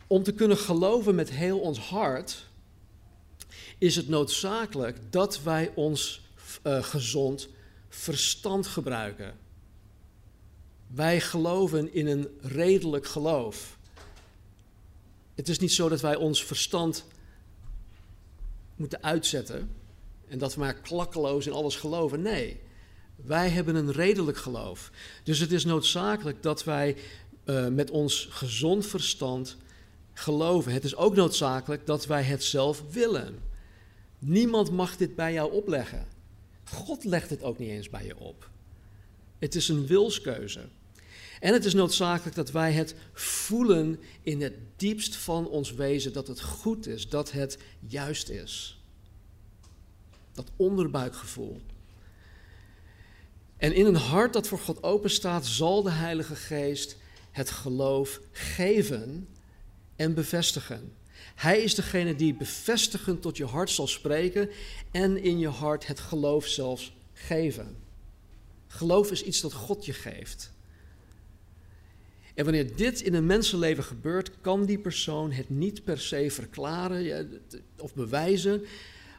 om 0.08 0.24
te 0.24 0.34
kunnen 0.34 0.58
geloven 0.58 1.16
met 1.16 1.30
heel 1.30 1.60
ons 1.60 1.80
hart, 1.80 2.48
is 3.78 3.96
het 3.96 4.08
noodzakelijk 4.08 5.12
dat 5.12 5.44
wij 5.44 5.72
ons 5.76 6.22
uh, 6.64 6.84
gezond 6.84 7.48
verstand 7.90 8.68
gebruiken. 8.68 9.38
Wij 10.88 11.22
geloven 11.22 11.94
in 11.94 12.08
een 12.08 12.28
redelijk 12.42 13.08
geloof. 13.08 13.78
Het 15.36 15.50
is 15.50 15.60
niet 15.60 15.72
zo 15.72 15.90
dat 15.90 16.02
wij 16.02 16.16
ons 16.16 16.46
verstand 16.46 17.06
moeten 18.76 19.04
uitzetten 19.04 19.70
en 20.28 20.38
dat 20.38 20.54
we 20.54 20.60
maar 20.60 20.74
klakkeloos 20.74 21.48
in 21.48 21.54
alles 21.54 21.76
geloven. 21.76 22.22
Nee, 22.22 22.60
wij 23.16 23.50
hebben 23.50 23.76
een 23.76 23.92
redelijk 23.92 24.38
geloof. 24.38 24.92
Dus 25.24 25.40
het 25.40 25.52
is 25.52 25.66
noodzakelijk 25.66 26.44
dat 26.44 26.64
wij 26.64 26.98
uh, 27.46 27.68
met 27.68 27.92
ons 27.92 28.28
gezond 28.30 28.86
verstand 28.86 29.58
geloven. 30.14 30.72
Het 30.72 30.84
is 30.84 30.96
ook 30.96 31.16
noodzakelijk 31.16 31.86
dat 31.86 32.06
wij 32.06 32.24
het 32.24 32.44
zelf 32.44 32.84
willen. 32.92 33.40
Niemand 34.20 34.72
mag 34.72 34.98
dit 34.98 35.16
bij 35.16 35.34
jou 35.34 35.52
opleggen. 35.52 36.08
God 36.64 37.04
legt 37.04 37.30
het 37.30 37.44
ook 37.44 37.58
niet 37.58 37.70
eens 37.70 37.90
bij 37.90 38.06
je 38.06 38.18
op. 38.18 38.50
Het 39.44 39.56
is 39.56 39.68
een 39.68 39.88
wilskeuze. 39.88 40.60
En 41.40 41.54
het 41.54 41.66
is 41.66 41.74
noodzakelijk 41.74 42.36
dat 42.36 42.52
wij 42.52 42.72
het 42.72 42.96
voelen 43.14 44.00
in 44.22 44.42
het 44.42 44.54
diepst 44.76 45.16
van 45.16 45.48
ons 45.48 45.74
wezen 45.74 46.14
dat 46.14 46.28
het 46.28 46.42
goed 46.42 46.88
is, 46.88 47.10
dat 47.10 47.32
het 47.32 47.58
juist 47.80 48.30
is. 48.30 48.82
Dat 50.34 50.52
onderbuikgevoel. 50.56 51.62
En 53.58 53.74
in 53.74 53.86
een 53.86 53.96
hart 53.96 54.34
dat 54.34 54.48
voor 54.48 54.60
God 54.60 54.84
open 54.84 55.10
staat, 55.10 55.46
zal 55.46 55.84
de 55.84 55.92
Heilige 55.92 56.36
Geest 56.36 56.98
het 57.32 57.50
geloof 57.50 58.20
geven 58.32 59.28
en 59.96 60.14
bevestigen. 60.14 60.94
Hij 61.36 61.62
is 61.62 61.76
degene 61.76 62.16
die 62.16 62.34
bevestigend 62.34 63.22
tot 63.22 63.38
je 63.38 63.46
hart 63.46 63.70
zal 63.70 63.88
spreken 63.88 64.50
en 64.92 65.24
in 65.24 65.40
je 65.40 65.48
hart 65.48 65.88
het 65.88 66.00
geloof 66.00 66.48
zelfs 66.48 66.94
geven. 67.14 67.83
Geloof 68.74 69.12
is 69.12 69.24
iets 69.24 69.42
dat 69.42 69.54
God 69.54 69.86
je 69.86 69.94
geeft. 69.94 70.52
En 72.34 72.44
wanneer 72.44 72.76
dit 72.76 73.02
in 73.02 73.14
een 73.14 73.26
mensenleven 73.26 73.84
gebeurt, 73.84 74.32
kan 74.42 74.66
die 74.66 74.78
persoon 74.80 75.32
het 75.32 75.50
niet 75.50 75.84
per 75.84 76.00
se 76.00 76.32
verklaren 76.32 77.42
of 77.78 77.94
bewijzen, 77.94 78.66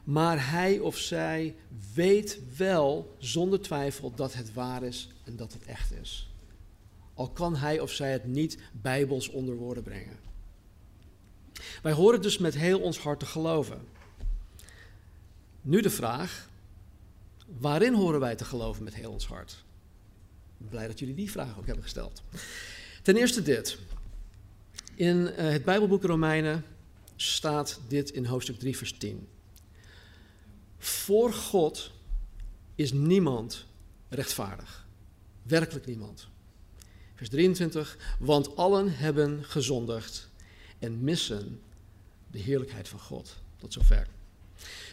maar 0.05 0.51
hij 0.51 0.79
of 0.79 0.99
zij 0.99 1.55
weet 1.95 2.39
wel 2.57 3.17
zonder 3.19 3.61
twijfel 3.61 4.15
dat 4.15 4.35
het 4.35 4.53
waar 4.53 4.83
is 4.83 5.09
en 5.25 5.37
dat 5.37 5.53
het 5.53 5.65
echt 5.65 5.93
is. 6.03 6.33
Al 7.15 7.31
kan 7.31 7.57
hij 7.57 7.81
of 7.81 7.91
zij 7.91 8.13
het 8.13 8.27
niet 8.27 8.59
bijbels 8.73 9.29
onder 9.29 9.55
woorden 9.55 9.83
brengen. 9.83 10.19
Wij 11.83 11.93
horen 11.93 12.23
dus 12.23 12.39
met 12.39 12.55
heel 12.55 12.81
ons 12.81 12.99
hart 12.99 13.19
te 13.19 13.27
geloven. 13.27 13.81
Nu 15.61 15.81
de 15.81 15.91
vraag, 15.91 16.49
waarin 17.45 17.95
horen 17.95 18.21
wij 18.21 18.35
te 18.35 18.45
geloven 18.45 18.85
met 18.85 18.95
heel 18.95 19.13
ons 19.13 19.27
hart? 19.27 19.65
Blij 20.57 20.87
dat 20.87 20.99
jullie 20.99 21.15
die 21.15 21.31
vraag 21.31 21.59
ook 21.59 21.67
hebben 21.67 21.83
gesteld. 21.83 22.23
Ten 23.03 23.17
eerste 23.17 23.43
dit. 23.43 23.79
In 24.95 25.17
uh, 25.17 25.37
het 25.37 25.65
Bijbelboek 25.65 26.03
Romeinen 26.03 26.65
staat 27.17 27.81
dit 27.89 28.11
in 28.11 28.25
hoofdstuk 28.25 28.59
3, 28.59 28.77
vers 28.77 28.93
10. 28.93 29.29
Voor 30.79 31.33
God 31.33 31.91
is 32.75 32.93
niemand 32.93 33.67
rechtvaardig. 34.09 34.87
Werkelijk 35.43 35.87
niemand. 35.87 36.29
Vers 37.15 37.29
23. 37.29 38.17
Want 38.19 38.57
allen 38.57 38.97
hebben 38.97 39.45
gezondigd 39.45 40.29
en 40.79 41.05
missen 41.05 41.61
de 42.31 42.39
heerlijkheid 42.39 42.89
van 42.89 43.01
God. 43.01 43.37
Tot 43.57 43.73
zover. 43.73 44.07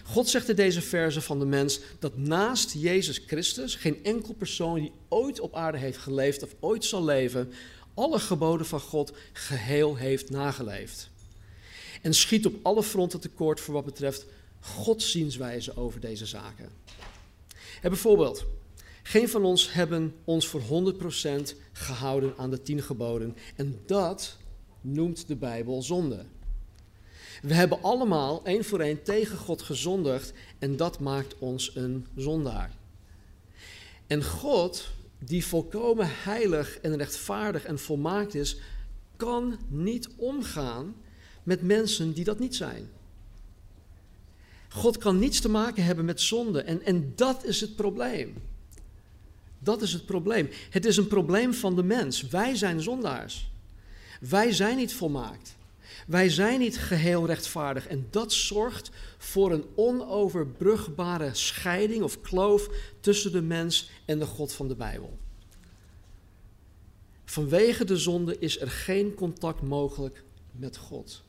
God 0.03 0.29
zegt 0.29 0.49
in 0.49 0.55
deze 0.55 0.81
verse 0.81 1.21
van 1.21 1.39
de 1.39 1.45
mens 1.45 1.79
dat 1.99 2.17
naast 2.17 2.73
Jezus 2.73 3.21
Christus 3.27 3.75
geen 3.75 4.03
enkel 4.03 4.33
persoon 4.33 4.75
die 4.79 4.91
ooit 5.09 5.39
op 5.39 5.55
aarde 5.55 5.77
heeft 5.77 5.97
geleefd 5.97 6.43
of 6.43 6.55
ooit 6.59 6.85
zal 6.85 7.03
leven, 7.03 7.51
alle 7.93 8.19
geboden 8.19 8.65
van 8.65 8.79
God 8.79 9.13
geheel 9.33 9.95
heeft 9.95 10.29
nageleefd. 10.29 11.09
En 12.01 12.13
schiet 12.13 12.45
op 12.45 12.55
alle 12.61 12.83
fronten 12.83 13.19
tekort 13.19 13.59
voor 13.59 13.73
wat 13.73 13.85
betreft 13.85 14.25
Gods 14.59 15.11
zienswijze 15.11 15.77
over 15.77 15.99
deze 15.99 16.25
zaken. 16.25 16.69
En 17.81 17.89
bijvoorbeeld, 17.89 18.45
geen 19.03 19.29
van 19.29 19.43
ons 19.43 19.73
hebben 19.73 20.15
ons 20.23 20.47
voor 20.47 20.61
100% 20.61 21.55
gehouden 21.71 22.33
aan 22.37 22.49
de 22.49 22.61
tien 22.61 22.81
geboden. 22.81 23.35
En 23.55 23.79
dat 23.85 24.37
noemt 24.81 25.27
de 25.27 25.35
Bijbel 25.35 25.81
zonde. 25.81 26.25
We 27.41 27.53
hebben 27.53 27.81
allemaal 27.81 28.41
één 28.43 28.63
voor 28.63 28.79
één 28.79 29.03
tegen 29.03 29.37
God 29.37 29.61
gezondigd 29.61 30.33
en 30.59 30.75
dat 30.75 30.99
maakt 30.99 31.35
ons 31.39 31.75
een 31.75 32.07
zondaar. 32.15 32.71
En 34.07 34.23
God, 34.23 34.89
die 35.19 35.45
volkomen 35.45 36.07
heilig 36.09 36.79
en 36.79 36.97
rechtvaardig 36.97 37.65
en 37.65 37.79
volmaakt 37.79 38.35
is, 38.35 38.59
kan 39.15 39.59
niet 39.67 40.09
omgaan 40.15 40.95
met 41.43 41.61
mensen 41.61 42.13
die 42.13 42.23
dat 42.23 42.39
niet 42.39 42.55
zijn. 42.55 42.89
God 44.69 44.97
kan 44.97 45.19
niets 45.19 45.39
te 45.39 45.49
maken 45.49 45.83
hebben 45.83 46.05
met 46.05 46.21
zonde 46.21 46.61
en, 46.61 46.85
en 46.85 47.13
dat 47.15 47.45
is 47.45 47.61
het 47.61 47.75
probleem. 47.75 48.33
Dat 49.59 49.81
is 49.81 49.93
het 49.93 50.05
probleem. 50.05 50.49
Het 50.69 50.85
is 50.85 50.97
een 50.97 51.07
probleem 51.07 51.53
van 51.53 51.75
de 51.75 51.83
mens. 51.83 52.21
Wij 52.27 52.55
zijn 52.55 52.81
zondaars. 52.81 53.51
Wij 54.19 54.51
zijn 54.51 54.77
niet 54.77 54.93
volmaakt. 54.93 55.55
Wij 56.07 56.29
zijn 56.29 56.59
niet 56.59 56.77
geheel 56.77 57.25
rechtvaardig 57.25 57.87
en 57.87 58.07
dat 58.09 58.33
zorgt 58.33 58.89
voor 59.17 59.51
een 59.51 59.65
onoverbrugbare 59.75 61.33
scheiding 61.33 62.03
of 62.03 62.21
kloof 62.21 62.69
tussen 62.99 63.31
de 63.31 63.41
mens 63.41 63.89
en 64.05 64.19
de 64.19 64.25
God 64.25 64.53
van 64.53 64.67
de 64.67 64.75
Bijbel. 64.75 65.17
Vanwege 67.25 67.85
de 67.85 67.97
zonde 67.97 68.39
is 68.39 68.59
er 68.59 68.71
geen 68.71 69.13
contact 69.13 69.61
mogelijk 69.61 70.23
met 70.51 70.77
God. 70.77 71.23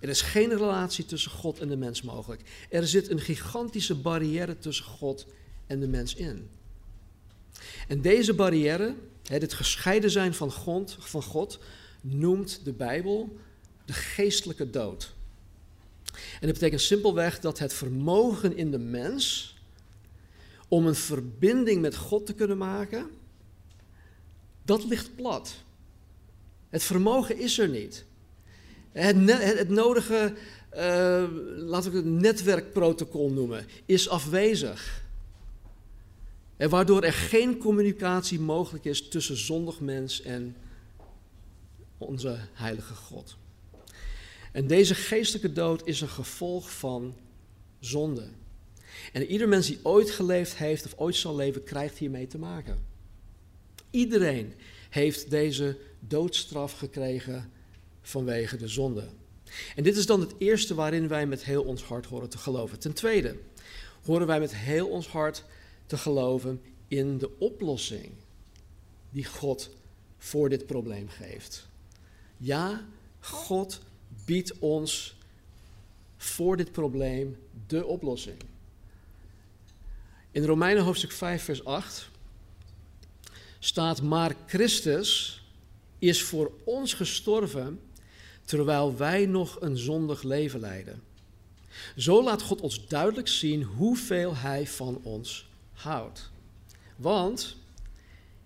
Er 0.00 0.08
is 0.08 0.20
geen 0.20 0.48
relatie 0.48 1.04
tussen 1.04 1.30
God 1.30 1.60
en 1.60 1.68
de 1.68 1.76
mens 1.76 2.02
mogelijk. 2.02 2.42
Er 2.70 2.86
zit 2.86 3.10
een 3.10 3.20
gigantische 3.20 3.94
barrière 3.94 4.58
tussen 4.58 4.84
God 4.84 5.26
en 5.66 5.80
de 5.80 5.88
mens 5.88 6.14
in. 6.14 6.48
En 7.88 8.00
deze 8.00 8.34
barrière, 8.34 8.94
het 9.22 9.52
gescheiden 9.52 10.10
zijn 10.10 10.34
van 10.34 10.52
God, 10.52 10.96
van 11.00 11.22
God, 11.22 11.58
noemt 12.02 12.64
de 12.64 12.72
Bijbel 12.72 13.36
de 13.84 13.92
geestelijke 13.92 14.70
dood. 14.70 15.14
En 16.12 16.46
dat 16.46 16.52
betekent 16.52 16.80
simpelweg 16.80 17.40
dat 17.40 17.58
het 17.58 17.72
vermogen 17.72 18.56
in 18.56 18.70
de 18.70 18.78
mens 18.78 19.54
om 20.68 20.86
een 20.86 20.94
verbinding 20.94 21.80
met 21.80 21.96
God 21.96 22.26
te 22.26 22.34
kunnen 22.34 22.58
maken, 22.58 23.10
dat 24.64 24.84
ligt 24.84 25.14
plat. 25.14 25.54
Het 26.68 26.82
vermogen 26.82 27.38
is 27.38 27.58
er 27.58 27.68
niet. 27.68 28.04
Het, 28.92 29.16
het 29.58 29.68
nodige, 29.68 30.34
uh, 30.74 31.24
laten 31.56 31.90
we 31.90 31.96
het 31.96 32.06
netwerkprotocol 32.06 33.30
noemen, 33.30 33.66
is 33.86 34.08
afwezig. 34.08 35.02
En 36.56 36.68
waardoor 36.68 37.02
er 37.02 37.12
geen 37.12 37.58
communicatie 37.58 38.40
mogelijk 38.40 38.84
is 38.84 39.08
tussen 39.08 39.36
zondig 39.36 39.80
mens 39.80 40.22
en 40.22 40.56
onze 42.06 42.38
heilige 42.52 42.94
God. 42.94 43.36
En 44.52 44.66
deze 44.66 44.94
geestelijke 44.94 45.52
dood 45.52 45.86
is 45.86 46.00
een 46.00 46.08
gevolg 46.08 46.72
van 46.72 47.14
zonde. 47.80 48.28
En 49.12 49.26
ieder 49.26 49.48
mens 49.48 49.66
die 49.66 49.78
ooit 49.82 50.10
geleefd 50.10 50.56
heeft 50.56 50.84
of 50.84 50.94
ooit 50.96 51.16
zal 51.16 51.36
leven, 51.36 51.64
krijgt 51.64 51.98
hiermee 51.98 52.26
te 52.26 52.38
maken. 52.38 52.78
Iedereen 53.90 54.54
heeft 54.90 55.30
deze 55.30 55.78
doodstraf 56.00 56.72
gekregen 56.72 57.52
vanwege 58.02 58.56
de 58.56 58.68
zonde. 58.68 59.08
En 59.76 59.82
dit 59.82 59.96
is 59.96 60.06
dan 60.06 60.20
het 60.20 60.34
eerste 60.38 60.74
waarin 60.74 61.08
wij 61.08 61.26
met 61.26 61.44
heel 61.44 61.62
ons 61.62 61.82
hart 61.82 62.06
horen 62.06 62.28
te 62.28 62.38
geloven. 62.38 62.78
Ten 62.78 62.92
tweede 62.92 63.36
horen 64.04 64.26
wij 64.26 64.40
met 64.40 64.54
heel 64.54 64.88
ons 64.88 65.06
hart 65.06 65.44
te 65.86 65.96
geloven 65.96 66.62
in 66.88 67.18
de 67.18 67.38
oplossing 67.38 68.12
die 69.10 69.24
God 69.24 69.70
voor 70.18 70.48
dit 70.48 70.66
probleem 70.66 71.08
geeft. 71.08 71.70
Ja, 72.44 72.84
God 73.20 73.80
biedt 74.24 74.58
ons 74.58 75.14
voor 76.16 76.56
dit 76.56 76.72
probleem 76.72 77.38
de 77.66 77.86
oplossing. 77.86 78.36
In 80.30 80.44
Romeinen 80.44 80.82
hoofdstuk 80.82 81.12
5, 81.12 81.42
vers 81.42 81.64
8 81.64 82.08
staat: 83.58 84.02
Maar 84.02 84.34
Christus 84.46 85.42
is 85.98 86.22
voor 86.22 86.52
ons 86.64 86.94
gestorven 86.94 87.80
terwijl 88.44 88.96
wij 88.96 89.26
nog 89.26 89.60
een 89.60 89.76
zondig 89.76 90.22
leven 90.22 90.60
leiden. 90.60 91.02
Zo 91.96 92.22
laat 92.22 92.42
God 92.42 92.60
ons 92.60 92.86
duidelijk 92.86 93.28
zien 93.28 93.62
hoeveel 93.62 94.36
Hij 94.36 94.66
van 94.66 95.00
ons 95.02 95.48
houdt. 95.72 96.30
Want 96.96 97.56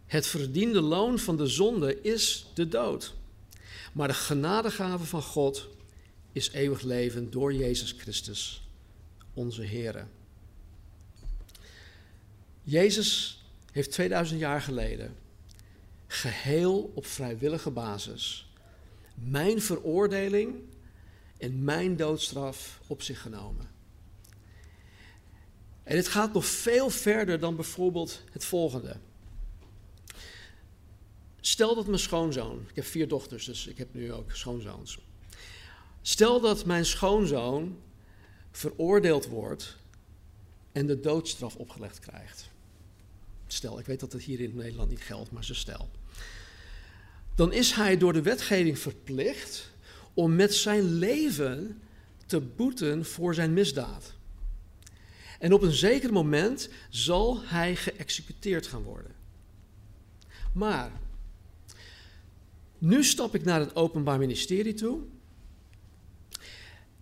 het 0.06 0.26
verdiende 0.26 0.80
loon 0.80 1.18
van 1.18 1.36
de 1.36 1.46
zonde 1.46 2.00
is 2.00 2.46
de 2.54 2.68
dood. 2.68 3.14
Maar 3.96 4.08
de 4.08 4.14
genadegave 4.14 5.04
van 5.04 5.22
God 5.22 5.68
is 6.32 6.50
eeuwig 6.50 6.82
leven 6.82 7.30
door 7.30 7.54
Jezus 7.54 7.92
Christus, 7.92 8.68
onze 9.34 9.62
Heer. 9.62 10.06
Jezus 12.62 13.42
heeft 13.72 13.90
2000 13.90 14.40
jaar 14.40 14.60
geleden 14.60 15.16
geheel 16.06 16.92
op 16.94 17.06
vrijwillige 17.06 17.70
basis 17.70 18.50
mijn 19.14 19.62
veroordeling 19.62 20.54
en 21.38 21.64
mijn 21.64 21.96
doodstraf 21.96 22.80
op 22.86 23.02
zich 23.02 23.20
genomen. 23.20 23.70
En 25.82 25.96
het 25.96 26.08
gaat 26.08 26.32
nog 26.32 26.46
veel 26.46 26.90
verder 26.90 27.40
dan 27.40 27.56
bijvoorbeeld 27.56 28.22
het 28.30 28.44
volgende. 28.44 28.96
Stel 31.56 31.74
dat 31.74 31.86
mijn 31.86 31.98
schoonzoon, 31.98 32.66
ik 32.68 32.76
heb 32.76 32.84
vier 32.84 33.08
dochters, 33.08 33.44
dus 33.44 33.66
ik 33.66 33.78
heb 33.78 33.94
nu 33.94 34.12
ook 34.12 34.32
schoonzoons. 34.32 34.98
Stel 36.02 36.40
dat 36.40 36.64
mijn 36.64 36.84
schoonzoon 36.84 37.78
veroordeeld 38.50 39.26
wordt 39.26 39.76
en 40.72 40.86
de 40.86 41.00
doodstraf 41.00 41.56
opgelegd 41.56 41.98
krijgt. 41.98 42.48
Stel, 43.46 43.78
ik 43.78 43.86
weet 43.86 44.00
dat 44.00 44.12
het 44.12 44.22
hier 44.22 44.40
in 44.40 44.56
Nederland 44.56 44.88
niet 44.88 45.00
geldt, 45.00 45.30
maar 45.30 45.44
ze 45.44 45.54
stel. 45.54 45.90
Dan 47.34 47.52
is 47.52 47.72
hij 47.72 47.96
door 47.96 48.12
de 48.12 48.22
wetgeving 48.22 48.78
verplicht 48.78 49.70
om 50.14 50.34
met 50.34 50.54
zijn 50.54 50.92
leven 50.92 51.82
te 52.26 52.40
boeten 52.40 53.04
voor 53.04 53.34
zijn 53.34 53.52
misdaad. 53.52 54.12
En 55.38 55.52
op 55.52 55.62
een 55.62 55.72
zeker 55.72 56.12
moment 56.12 56.68
zal 56.90 57.42
hij 57.42 57.76
geëxecuteerd 57.76 58.66
gaan 58.66 58.82
worden. 58.82 59.14
Maar 60.52 61.04
nu 62.86 63.04
stap 63.04 63.34
ik 63.34 63.44
naar 63.44 63.60
het 63.60 63.76
Openbaar 63.76 64.18
Ministerie 64.18 64.74
toe. 64.74 65.00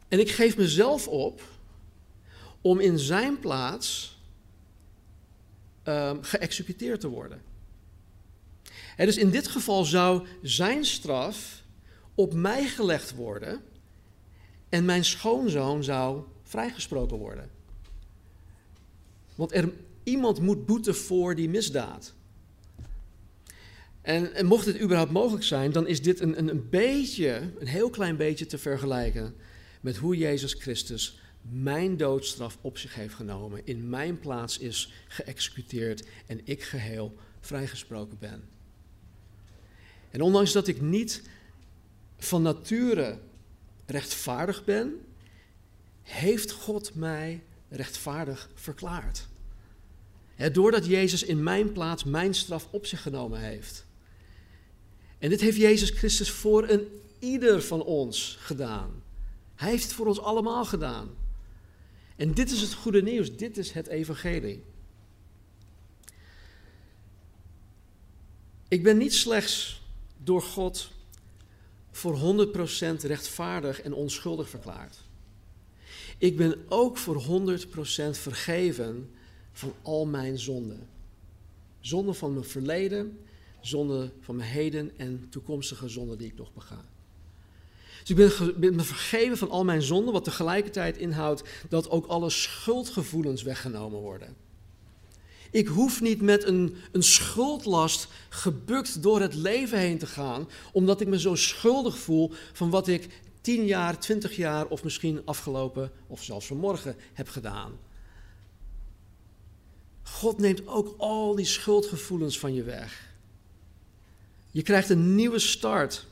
En 0.09 0.21
ik 0.21 0.31
geef 0.31 0.57
mezelf 0.57 1.09
op 1.09 1.43
om 2.61 2.81
in 2.81 2.99
zijn 2.99 3.39
plaats 3.39 4.19
um, 5.85 6.23
geëxecuteerd 6.23 7.01
te 7.01 7.09
worden. 7.09 7.43
En 8.97 9.07
dus 9.07 9.17
in 9.17 9.31
dit 9.31 9.49
geval 9.49 9.85
zou 9.85 10.27
zijn 10.43 10.85
straf 10.85 11.63
op 12.15 12.35
mij 12.35 12.67
gelegd 12.67 13.15
worden 13.15 13.61
en 14.69 14.85
mijn 14.85 15.05
schoonzoon 15.05 15.85
zou 15.85 16.23
vrijgesproken 16.43 17.17
worden. 17.17 17.51
Want 19.35 19.55
er, 19.55 19.73
iemand 20.03 20.41
moet 20.41 20.67
boeten 20.67 20.95
voor 20.95 21.35
die 21.35 21.49
misdaad. 21.49 22.14
En, 24.05 24.35
en, 24.35 24.47
mocht 24.47 24.67
het 24.67 24.81
überhaupt 24.81 25.13
mogelijk 25.13 25.45
zijn, 25.45 25.73
dan 25.73 25.87
is 25.87 26.03
dit 26.03 26.21
een, 26.21 26.39
een, 26.39 26.49
een 26.49 26.69
beetje, 26.69 27.53
een 27.59 27.67
heel 27.67 27.91
klein 27.91 28.17
beetje 28.17 28.47
te 28.47 28.59
vergelijken 28.59 29.35
met 29.81 29.97
hoe 29.97 30.17
Jezus 30.17 30.53
Christus 30.53 31.19
mijn 31.51 31.97
doodstraf 31.97 32.59
op 32.61 32.79
zich 32.79 32.95
heeft 32.95 33.15
genomen, 33.15 33.61
in 33.65 33.89
mijn 33.89 34.19
plaats 34.19 34.59
is 34.59 34.93
geëxecuteerd 35.09 36.07
en 36.27 36.41
ik 36.45 36.63
geheel 36.63 37.17
vrijgesproken 37.41 38.19
ben. 38.19 38.49
En 40.11 40.21
ondanks 40.21 40.53
dat 40.53 40.67
ik 40.69 40.81
niet 40.81 41.23
van 42.19 42.43
nature 42.43 43.19
rechtvaardig 43.87 44.65
ben, 44.65 45.01
heeft 46.03 46.51
God 46.51 46.95
mij 46.95 47.43
rechtvaardig 47.69 48.51
verklaard. 48.55 49.27
doordat 50.53 50.87
Jezus 50.87 51.23
in 51.23 51.43
mijn 51.43 51.73
plaats 51.73 52.05
mijn 52.05 52.35
straf 52.35 52.69
op 52.71 52.87
zich 52.87 53.03
genomen 53.03 53.41
heeft. 53.41 53.87
En 55.19 55.29
dit 55.29 55.41
heeft 55.41 55.57
Jezus 55.57 55.91
Christus 55.91 56.31
voor 56.31 56.69
een 56.69 57.01
ieder 57.19 57.63
van 57.63 57.83
ons 57.83 58.37
gedaan. 58.41 59.03
Hij 59.55 59.71
heeft 59.71 59.83
het 59.83 59.93
voor 59.93 60.07
ons 60.07 60.21
allemaal 60.21 60.65
gedaan. 60.65 61.11
En 62.17 62.35
dit 62.35 62.51
is 62.51 62.61
het 62.61 62.75
goede 62.75 63.03
nieuws, 63.03 63.37
dit 63.37 63.59
is 63.59 63.71
het 63.71 63.87
evangelie. 63.87 64.63
Ik 68.69 68.83
ben 68.83 68.97
niet 68.99 69.15
slechts 69.15 69.83
door 70.17 70.43
God 70.43 70.91
voor 71.91 72.47
100% 72.97 73.01
rechtvaardig 73.01 73.81
en 73.81 73.93
onschuldig 73.93 74.49
verklaard. 74.49 74.99
Ik 76.19 76.37
ben 76.37 76.65
ook 76.69 76.97
voor 76.97 77.23
100% 77.23 78.11
vergeven 78.11 79.11
van 79.53 79.75
al 79.83 80.07
mijn 80.07 80.39
zonden. 80.39 80.89
Zonden 81.81 82.15
van 82.15 82.33
mijn 82.33 82.45
verleden, 82.45 83.24
zonden 83.67 84.13
van 84.21 84.37
mijn 84.37 84.49
heden 84.49 84.99
en 84.99 85.27
toekomstige 85.31 85.89
zonden 85.89 86.19
die 86.19 86.27
ik 86.27 86.37
nog 86.37 86.53
bega. 86.53 86.85
Dus 88.05 88.17
ik 88.17 88.61
ben, 88.61 88.75
me 88.75 88.83
vergeven 88.83 89.37
van 89.37 89.51
al 89.51 89.65
mijn 89.65 89.83
zonden, 89.83 90.13
wat 90.13 90.25
tegelijkertijd 90.25 90.97
inhoudt 90.97 91.43
dat 91.69 91.91
ook 91.91 92.07
alle 92.07 92.31
schuldgevoelens 92.31 93.43
weggenomen 93.43 94.01
worden. 94.01 94.37
Ik 95.51 95.67
hoef 95.67 96.01
niet 96.01 96.21
met 96.21 96.45
een, 96.45 96.77
een 96.93 97.03
schuldlast 97.03 98.09
gebukt 98.29 99.03
door 99.03 99.21
het 99.21 99.35
leven 99.35 99.79
heen 99.79 99.99
te 99.99 100.07
gaan, 100.07 100.49
omdat 100.73 101.01
ik 101.01 101.09
me 101.09 101.21
zo 101.21 101.35
schuldig 101.35 101.99
voel 101.99 102.33
van 102.53 102.71
wat 102.71 102.89
ik 102.89 103.23
tien 103.41 103.67
jaar, 103.67 103.99
twintig 103.99 104.37
jaar 104.37 104.67
of 104.67 104.85
misschien 104.85 105.23
afgelopen 105.25 105.91
of 106.07 106.23
zelfs 106.23 106.47
vanmorgen 106.47 106.97
heb 107.13 107.29
gedaan. 107.29 107.73
God 110.03 110.39
neemt 110.39 110.67
ook 110.67 110.95
al 110.99 111.35
die 111.35 111.45
schuldgevoelens 111.45 112.39
van 112.39 112.55
je 112.55 112.63
weg. 112.63 113.14
Je 114.55 114.63
krijgt 114.63 114.89
een 114.89 115.15
nieuwe 115.15 115.39
start. 115.39 116.07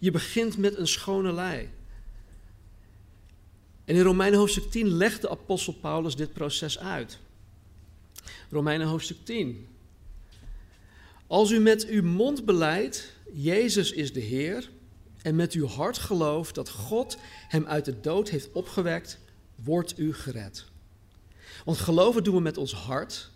Je 0.00 0.10
begint 0.10 0.56
met 0.56 0.76
een 0.76 0.86
schone 0.86 1.32
lei. 1.32 1.70
En 3.84 3.94
in 3.94 4.02
Romeinen 4.02 4.38
hoofdstuk 4.38 4.70
10 4.70 4.88
legt 4.88 5.20
de 5.20 5.30
apostel 5.30 5.72
Paulus 5.72 6.16
dit 6.16 6.32
proces 6.32 6.78
uit. 6.78 7.18
Romeinen 8.50 8.86
hoofdstuk 8.86 9.16
10. 9.22 9.66
Als 11.26 11.50
u 11.50 11.58
met 11.58 11.86
uw 11.86 12.02
mond 12.02 12.44
beleidt, 12.44 13.12
Jezus 13.32 13.92
is 13.92 14.12
de 14.12 14.20
Heer, 14.20 14.70
en 15.22 15.36
met 15.36 15.52
uw 15.52 15.66
hart 15.66 15.98
gelooft 15.98 16.54
dat 16.54 16.68
God 16.68 17.18
hem 17.48 17.66
uit 17.66 17.84
de 17.84 18.00
dood 18.00 18.28
heeft 18.28 18.52
opgewekt, 18.52 19.18
wordt 19.54 19.98
u 19.98 20.14
gered. 20.14 20.64
Want 21.64 21.78
geloven 21.78 22.24
doen 22.24 22.34
we 22.34 22.40
met 22.40 22.56
ons 22.56 22.74
hart 22.74 23.30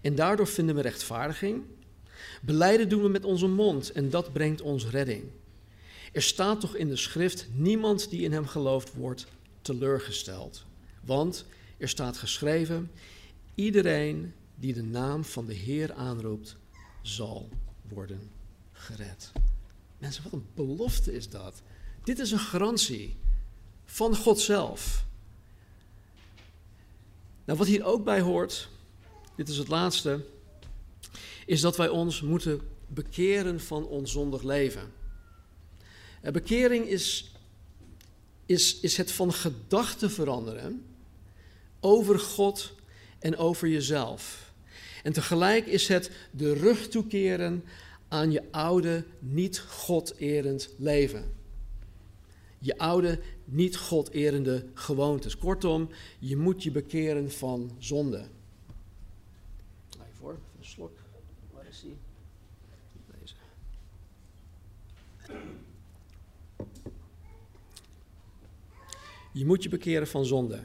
en 0.00 0.14
daardoor 0.14 0.46
vinden 0.46 0.74
we 0.74 0.80
rechtvaardiging. 0.80 1.64
Beleiden 2.46 2.88
doen 2.88 3.02
we 3.02 3.08
met 3.08 3.24
onze 3.24 3.46
mond 3.46 3.92
en 3.92 4.10
dat 4.10 4.32
brengt 4.32 4.60
ons 4.60 4.86
redding. 4.86 5.24
Er 6.12 6.22
staat 6.22 6.60
toch 6.60 6.74
in 6.74 6.88
de 6.88 6.96
schrift: 6.96 7.46
niemand 7.52 8.10
die 8.10 8.22
in 8.22 8.32
hem 8.32 8.46
gelooft 8.46 8.94
wordt 8.94 9.26
teleurgesteld. 9.62 10.64
Want 11.04 11.44
er 11.78 11.88
staat 11.88 12.16
geschreven: 12.16 12.90
iedereen 13.54 14.32
die 14.54 14.74
de 14.74 14.82
naam 14.82 15.24
van 15.24 15.46
de 15.46 15.54
Heer 15.54 15.92
aanroept, 15.92 16.56
zal 17.02 17.48
worden 17.88 18.30
gered. 18.72 19.32
Mensen, 19.98 20.22
wat 20.22 20.32
een 20.32 20.46
belofte 20.54 21.12
is 21.12 21.28
dat. 21.28 21.62
Dit 22.04 22.18
is 22.18 22.30
een 22.30 22.38
garantie 22.38 23.16
van 23.84 24.16
God 24.16 24.40
zelf. 24.40 25.04
Nou, 27.44 27.58
wat 27.58 27.66
hier 27.66 27.84
ook 27.84 28.04
bij 28.04 28.20
hoort, 28.20 28.68
dit 29.36 29.48
is 29.48 29.56
het 29.56 29.68
laatste, 29.68 30.24
is 31.46 31.60
dat 31.60 31.76
wij 31.76 31.88
ons 31.88 32.22
moeten 32.22 32.60
bekeren 32.86 33.60
van 33.60 33.86
ons 33.86 34.12
zondig 34.12 34.42
leven. 34.42 34.92
En 36.20 36.32
bekering 36.32 36.86
is, 36.86 37.32
is, 38.46 38.80
is 38.80 38.96
het 38.96 39.12
van 39.12 39.32
gedachten 39.32 40.10
veranderen 40.10 40.84
over 41.80 42.18
God 42.18 42.74
en 43.18 43.36
over 43.36 43.68
jezelf. 43.68 44.52
En 45.02 45.12
tegelijk 45.12 45.66
is 45.66 45.88
het 45.88 46.10
de 46.30 46.52
rug 46.52 46.88
toekeren 46.88 47.64
aan 48.08 48.30
je 48.30 48.42
oude, 48.50 49.04
niet 49.18 49.60
God-erend 49.60 50.68
leven. 50.78 51.34
Je 52.58 52.78
oude, 52.78 53.20
niet 53.44 53.76
God-erende 53.76 54.66
gewoontes. 54.74 55.38
Kortom, 55.38 55.88
je 56.18 56.36
moet 56.36 56.62
je 56.62 56.70
bekeren 56.70 57.30
van 57.32 57.70
zonde. 57.78 58.28
Even 59.90 60.14
voor, 60.18 60.38
een 60.58 60.64
slok. 60.64 60.98
Waar 61.52 61.66
is 61.66 61.80
die? 61.80 61.96
Deze. 63.20 63.34
Je 69.36 69.46
moet 69.46 69.62
je 69.62 69.68
bekeren 69.68 70.06
van 70.06 70.24
zonde. 70.24 70.60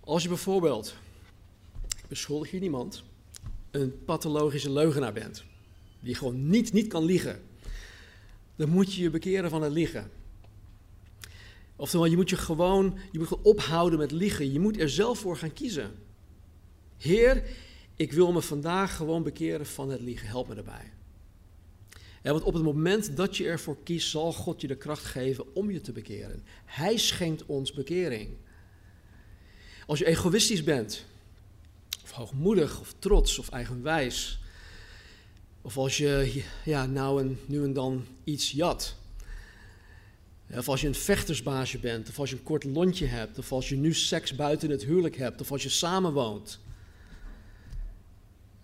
Als 0.00 0.22
je 0.22 0.28
bijvoorbeeld, 0.28 0.94
ik 1.96 2.08
beschuldig 2.08 2.50
hier 2.50 2.60
niemand, 2.60 3.02
een 3.70 4.04
pathologische 4.04 4.70
leugenaar 4.70 5.12
bent, 5.12 5.44
die 6.00 6.14
gewoon 6.14 6.48
niet, 6.48 6.72
niet 6.72 6.86
kan 6.86 7.04
liegen, 7.04 7.42
dan 8.56 8.68
moet 8.68 8.94
je 8.94 9.02
je 9.02 9.10
bekeren 9.10 9.50
van 9.50 9.62
het 9.62 9.72
liegen. 9.72 10.10
Oftewel, 11.76 12.06
je 12.06 12.16
moet 12.16 12.30
je 12.30 12.36
gewoon, 12.36 12.98
je 13.12 13.18
moet 13.18 13.28
gewoon 13.28 13.44
ophouden 13.44 13.98
met 13.98 14.10
liegen. 14.10 14.52
Je 14.52 14.60
moet 14.60 14.80
er 14.80 14.90
zelf 14.90 15.18
voor 15.18 15.36
gaan 15.36 15.52
kiezen. 15.52 15.90
Heer, 16.96 17.44
ik 17.96 18.12
wil 18.12 18.32
me 18.32 18.42
vandaag 18.42 18.96
gewoon 18.96 19.22
bekeren 19.22 19.66
van 19.66 19.90
het 19.90 20.00
liegen. 20.00 20.26
Help 20.26 20.48
me 20.48 20.54
daarbij. 20.54 20.92
Want 22.30 22.42
op 22.42 22.54
het 22.54 22.62
moment 22.62 23.16
dat 23.16 23.36
je 23.36 23.44
ervoor 23.46 23.76
kiest, 23.82 24.10
zal 24.10 24.32
God 24.32 24.60
je 24.60 24.66
de 24.66 24.76
kracht 24.76 25.04
geven 25.04 25.54
om 25.54 25.70
je 25.70 25.80
te 25.80 25.92
bekeren. 25.92 26.42
Hij 26.64 26.96
schenkt 26.96 27.46
ons 27.46 27.72
bekering. 27.72 28.30
Als 29.86 29.98
je 29.98 30.06
egoïstisch 30.06 30.64
bent, 30.64 31.04
of 32.02 32.10
hoogmoedig, 32.10 32.80
of 32.80 32.94
trots, 32.98 33.38
of 33.38 33.48
eigenwijs, 33.48 34.40
of 35.62 35.76
als 35.76 35.96
je 35.96 36.42
ja, 36.64 36.86
nou 36.86 37.20
en 37.20 37.38
nu 37.46 37.64
en 37.64 37.72
dan 37.72 38.04
iets 38.24 38.50
jat, 38.50 38.96
of 40.50 40.68
als 40.68 40.80
je 40.80 40.86
een 40.86 40.94
vechtersbaasje 40.94 41.78
bent, 41.78 42.08
of 42.08 42.18
als 42.18 42.30
je 42.30 42.36
een 42.36 42.42
kort 42.42 42.64
lontje 42.64 43.06
hebt, 43.06 43.38
of 43.38 43.52
als 43.52 43.68
je 43.68 43.76
nu 43.76 43.94
seks 43.94 44.34
buiten 44.34 44.70
het 44.70 44.84
huwelijk 44.84 45.16
hebt, 45.16 45.40
of 45.40 45.52
als 45.52 45.62
je 45.62 45.68
samenwoont. 45.68 46.58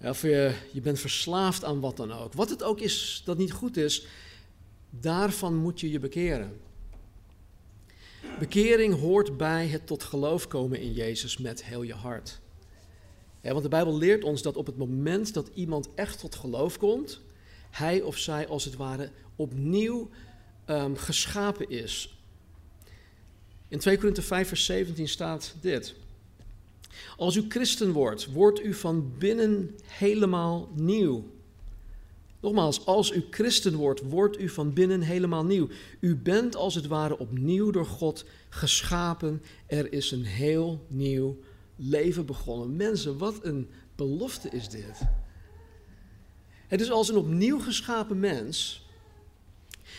Of 0.02 0.22
je, 0.22 0.54
je 0.72 0.80
bent 0.80 1.00
verslaafd 1.00 1.64
aan 1.64 1.80
wat 1.80 1.96
dan 1.96 2.12
ook. 2.12 2.32
Wat 2.32 2.50
het 2.50 2.62
ook 2.62 2.80
is 2.80 3.22
dat 3.24 3.38
niet 3.38 3.52
goed 3.52 3.76
is, 3.76 4.06
daarvan 4.90 5.56
moet 5.56 5.80
je 5.80 5.90
je 5.90 5.98
bekeren. 5.98 6.60
Bekering 8.38 8.94
hoort 9.00 9.36
bij 9.36 9.66
het 9.66 9.86
tot 9.86 10.02
geloof 10.02 10.48
komen 10.48 10.80
in 10.80 10.92
Jezus 10.92 11.38
met 11.38 11.64
heel 11.64 11.82
je 11.82 11.94
hart. 11.94 12.40
want 13.42 13.62
de 13.62 13.68
Bijbel 13.68 13.96
leert 13.96 14.24
ons 14.24 14.42
dat 14.42 14.56
op 14.56 14.66
het 14.66 14.76
moment 14.76 15.34
dat 15.34 15.50
iemand 15.54 15.88
echt 15.94 16.18
tot 16.18 16.34
geloof 16.34 16.78
komt, 16.78 17.20
hij 17.70 18.00
of 18.00 18.18
zij 18.18 18.48
als 18.48 18.64
het 18.64 18.76
ware 18.76 19.10
opnieuw 19.36 20.10
um, 20.66 20.96
geschapen 20.96 21.70
is. 21.70 22.18
In 23.68 23.78
2 23.78 23.96
Korinther 23.96 24.22
5 24.22 24.48
vers 24.48 24.64
17 24.64 25.08
staat 25.08 25.54
dit. 25.60 25.94
Als 27.16 27.36
u 27.36 27.44
christen 27.48 27.92
wordt, 27.92 28.32
wordt 28.32 28.64
u 28.64 28.74
van 28.74 29.12
binnen 29.18 29.74
helemaal 29.86 30.68
nieuw. 30.74 31.24
Nogmaals, 32.40 32.86
als 32.86 33.12
u 33.12 33.24
christen 33.30 33.74
wordt, 33.74 34.02
wordt 34.02 34.40
u 34.40 34.48
van 34.48 34.72
binnen 34.72 35.00
helemaal 35.00 35.44
nieuw. 35.44 35.68
U 36.00 36.16
bent 36.16 36.56
als 36.56 36.74
het 36.74 36.86
ware 36.86 37.18
opnieuw 37.18 37.70
door 37.70 37.86
God 37.86 38.24
geschapen. 38.48 39.42
Er 39.66 39.92
is 39.92 40.10
een 40.10 40.24
heel 40.24 40.86
nieuw 40.88 41.38
leven 41.76 42.26
begonnen. 42.26 42.76
Mensen, 42.76 43.18
wat 43.18 43.44
een 43.44 43.68
belofte 43.96 44.48
is 44.48 44.68
dit. 44.68 45.00
Het 46.66 46.80
is 46.80 46.90
als 46.90 47.08
een 47.08 47.16
opnieuw 47.16 47.58
geschapen 47.58 48.20
mens, 48.20 48.86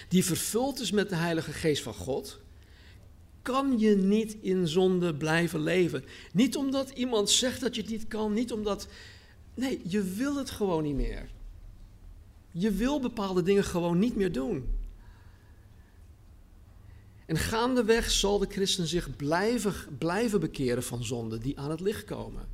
die 0.07 0.25
vervuld 0.25 0.79
is 0.79 0.91
met 0.91 1.09
de 1.09 1.15
Heilige 1.15 1.51
Geest 1.51 1.83
van 1.83 1.93
God, 1.93 2.39
kan 3.41 3.79
je 3.79 3.95
niet 3.95 4.37
in 4.41 4.67
zonde 4.67 5.15
blijven 5.15 5.63
leven. 5.63 6.03
Niet 6.33 6.55
omdat 6.55 6.89
iemand 6.89 7.29
zegt 7.29 7.61
dat 7.61 7.75
je 7.75 7.81
het 7.81 7.89
niet 7.89 8.07
kan, 8.07 8.33
niet 8.33 8.51
omdat. 8.51 8.87
Nee, 9.53 9.81
je 9.83 10.03
wil 10.03 10.35
het 10.35 10.49
gewoon 10.49 10.83
niet 10.83 10.95
meer. 10.95 11.29
Je 12.51 12.71
wil 12.71 12.99
bepaalde 12.99 13.43
dingen 13.43 13.63
gewoon 13.63 13.99
niet 13.99 14.15
meer 14.15 14.31
doen. 14.31 14.77
En 17.25 17.37
gaandeweg 17.37 18.11
zal 18.11 18.39
de 18.39 18.47
christen 18.49 18.87
zich 18.87 19.15
blijven, 19.15 19.73
blijven 19.97 20.39
bekeren 20.39 20.83
van 20.83 21.03
zonden 21.03 21.41
die 21.41 21.59
aan 21.59 21.69
het 21.69 21.79
licht 21.79 22.03
komen. 22.03 22.47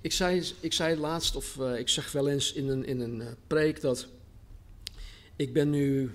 Ik 0.00 0.12
zei, 0.12 0.44
ik 0.60 0.72
zei 0.72 0.96
laatst, 0.96 1.36
of 1.36 1.56
uh, 1.56 1.78
ik 1.78 1.88
zeg 1.88 2.12
wel 2.12 2.28
eens 2.28 2.52
in 2.52 2.68
een, 2.68 2.84
in 2.84 3.00
een 3.00 3.20
uh, 3.20 3.26
preek, 3.46 3.80
dat 3.80 4.08
ik 5.36 5.52
ben 5.52 5.70
nu 5.70 6.10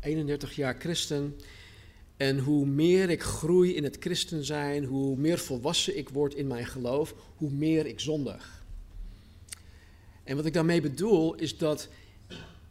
31 0.00 0.56
jaar 0.56 0.76
christen. 0.78 1.36
En 2.16 2.38
hoe 2.38 2.66
meer 2.66 3.10
ik 3.10 3.22
groei 3.22 3.74
in 3.74 3.84
het 3.84 3.96
christen 4.00 4.44
zijn, 4.44 4.84
hoe 4.84 5.16
meer 5.16 5.38
volwassen 5.38 5.98
ik 5.98 6.08
word 6.08 6.34
in 6.34 6.46
mijn 6.46 6.66
geloof, 6.66 7.14
hoe 7.36 7.50
meer 7.50 7.86
ik 7.86 8.00
zondig. 8.00 8.64
En 10.24 10.36
wat 10.36 10.46
ik 10.46 10.52
daarmee 10.52 10.80
bedoel 10.80 11.34
is 11.34 11.58
dat 11.58 11.88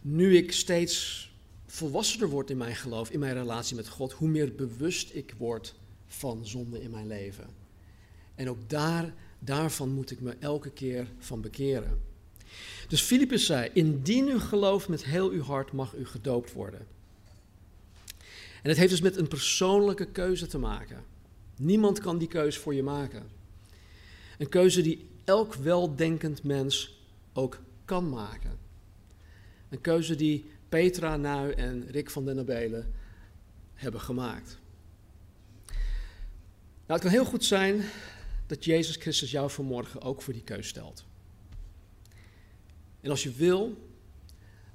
nu 0.02 0.38
ik 0.38 0.52
steeds 0.52 1.28
volwassener 1.65 2.30
word 2.30 2.50
in 2.50 2.58
mijn 2.58 2.76
geloof, 2.76 3.10
in 3.10 3.20
mijn 3.20 3.34
relatie 3.34 3.76
met 3.76 3.88
God, 3.88 4.12
hoe 4.12 4.30
meer 4.30 4.56
bewust 4.56 5.13
ik 5.13 5.34
word 5.38 5.76
van 6.08 6.48
zonde 6.48 6.82
in 6.82 6.92
mijn 6.92 7.08
leven. 7.08 7.48
En 8.36 8.50
ook 8.50 8.70
daar, 8.70 9.13
daarvan 9.39 9.89
moet 9.89 10.12
ik 10.12 10.22
me 10.22 10.36
elke 10.39 10.72
keer 10.72 11.08
van 11.20 11.42
bekeren. 11.42 12.02
Dus 12.88 13.02
Filippus 13.02 13.46
zei, 13.46 13.70
indien 13.74 14.28
u 14.28 14.39
gelooft 14.39 14.88
met 14.88 15.06
heel 15.06 15.30
uw 15.30 15.42
hart, 15.42 15.72
mag 15.72 15.96
u 15.96 16.06
gedoopt 16.06 16.54
worden. 16.54 16.88
En 18.62 18.69
het 18.69 18.78
heeft 18.78 18.89
dus 18.89 19.02
met 19.02 19.17
een 19.17 19.28
persoonlijke 19.28 20.06
keuze 20.06 20.48
te 20.48 20.58
maken. 20.58 21.04
Niemand 21.58 22.00
kan 22.00 22.17
die 22.17 22.28
keuze 22.28 22.60
voor 22.60 22.74
je 22.74 22.84
maken. 22.84 23.30
Een 24.38 24.50
keuze 24.50 24.82
die 24.82 25.10
elk 25.24 25.54
weldenkend 25.54 26.43
mens 26.43 27.02
ook 27.34 27.60
kan 27.86 28.10
maken. 28.10 28.58
Een 29.69 29.82
keuze 29.82 30.15
die 30.15 30.52
Petra 30.69 31.17
Nui 31.17 31.52
en 31.52 31.88
Rick 31.88 32.10
van 32.10 32.26
den 32.26 32.39
Abelen 32.39 32.93
hebben 33.74 34.02
gemaakt. 34.02 34.58
Nou, 36.90 37.02
het 37.02 37.02
kan 37.02 37.19
heel 37.19 37.25
goed 37.25 37.46
zijn 37.46 37.81
dat 38.48 38.65
Jezus 38.65 38.96
Christus 38.96 39.31
jou 39.31 39.50
vanmorgen 39.50 40.02
ook 40.02 40.21
voor 40.21 40.33
die 40.33 40.44
keuze 40.44 40.69
stelt. 40.69 41.06
En 43.02 43.10
als 43.10 43.23
je 43.23 43.31
wil 43.31 43.88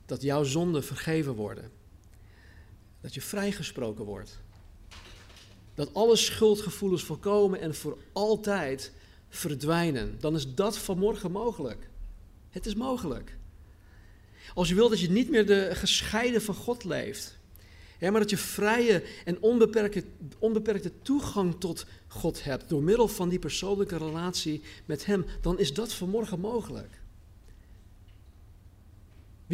dat 0.06 0.22
jouw 0.22 0.44
zonden 0.44 0.84
vergeven 0.84 1.34
worden, 1.34 1.70
dat 3.04 3.14
je 3.14 3.20
vrijgesproken 3.20 4.04
wordt, 4.04 4.38
dat 5.74 5.94
alle 5.94 6.16
schuldgevoelens 6.16 7.02
voorkomen 7.02 7.60
en 7.60 7.74
voor 7.74 7.98
altijd 8.12 8.92
verdwijnen, 9.28 10.16
dan 10.20 10.34
is 10.34 10.54
dat 10.54 10.78
vanmorgen 10.78 11.30
mogelijk. 11.30 11.88
Het 12.50 12.66
is 12.66 12.74
mogelijk. 12.74 13.36
Als 14.54 14.68
je 14.68 14.74
wilt 14.74 14.90
dat 14.90 15.00
je 15.00 15.10
niet 15.10 15.30
meer 15.30 15.46
de 15.46 15.70
gescheiden 15.72 16.42
van 16.42 16.54
God 16.54 16.84
leeft, 16.84 17.38
maar 18.00 18.12
dat 18.12 18.30
je 18.30 18.36
vrije 18.36 19.02
en 19.24 19.42
onbeperkte, 19.42 20.04
onbeperkte 20.38 20.92
toegang 21.02 21.60
tot 21.60 21.86
God 22.06 22.44
hebt 22.44 22.68
door 22.68 22.82
middel 22.82 23.08
van 23.08 23.28
die 23.28 23.38
persoonlijke 23.38 23.96
relatie 23.96 24.62
met 24.84 25.06
Hem, 25.06 25.24
dan 25.40 25.58
is 25.58 25.74
dat 25.74 25.92
vanmorgen 25.92 26.40
mogelijk. 26.40 27.02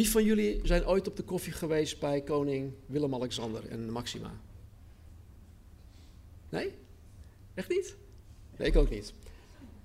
Wie 0.01 0.11
van 0.11 0.24
jullie 0.24 0.61
zijn 0.62 0.86
ooit 0.86 1.09
op 1.09 1.16
de 1.16 1.22
koffie 1.22 1.53
geweest 1.53 1.98
bij 1.98 2.20
koning 2.20 2.72
Willem-Alexander 2.86 3.68
en 3.68 3.90
Maxima? 3.90 4.40
Nee? 6.48 6.74
Echt 7.55 7.68
niet? 7.68 7.96
Nee, 8.57 8.68
ik 8.68 8.76
ook 8.76 8.90
niet. 8.90 9.12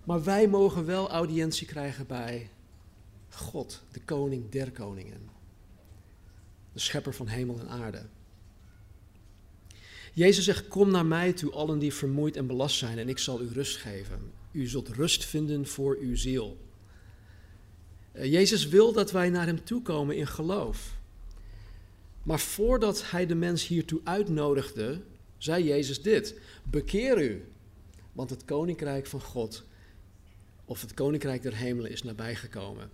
Maar 0.03 0.24
wij 0.24 0.47
mogen 0.47 0.86
wel 0.86 1.09
audiëntie 1.09 1.68
krijgen 1.68 2.07
bij 2.07 2.49
God, 3.30 3.84
de 3.91 3.99
koning 3.99 4.49
der 4.49 4.72
koningen. 4.72 5.30
De 6.74 6.80
schepper 6.80 7.13
van 7.13 7.28
hemel 7.28 7.59
en 7.59 7.70
aarde. 7.70 8.05
Jezus 10.13 10.45
zegt, 10.45 10.68
kom 10.68 10.91
naar 10.91 11.05
mij 11.05 11.34
toe 11.34 11.51
allen 11.51 11.80
die 11.80 11.93
vermoeid 11.93 12.36
en 12.38 12.47
belast 12.47 12.78
zijn 12.78 12.97
en 12.97 13.09
ik 13.09 13.18
zal 13.18 13.41
u 13.41 13.47
rust 13.47 13.78
geven. 13.78 14.32
U 14.51 14.68
zult 14.68 14.89
rust 14.89 15.26
vinden 15.26 15.68
voor 15.68 15.97
uw 15.99 16.16
ziel. 16.16 16.64
Eh, 18.16 18.32
Jezus 18.32 18.68
wil 18.68 18.93
dat 18.93 19.11
wij 19.11 19.30
naar 19.30 19.45
hem 19.45 19.63
toe 19.63 19.82
komen 19.82 20.16
in 20.16 20.28
geloof. 20.28 20.97
Maar 22.24 22.39
voordat 22.39 23.11
hij 23.11 23.26
de 23.26 23.36
mens 23.36 23.68
hiertoe 23.68 24.01
uitnodigde, 24.03 25.01
zei 25.38 25.63
Jezus 25.63 26.01
dit: 26.01 26.39
Bekeer 26.63 27.22
u, 27.22 27.45
want 28.11 28.30
het 28.30 28.45
koninkrijk 28.45 29.05
van 29.05 29.22
God, 29.22 29.63
of 30.66 30.82
het 30.82 30.93
koninkrijk 30.93 31.41
der 31.41 31.55
hemelen, 31.55 31.91
is 31.91 32.03
nabijgekomen. 32.03 32.89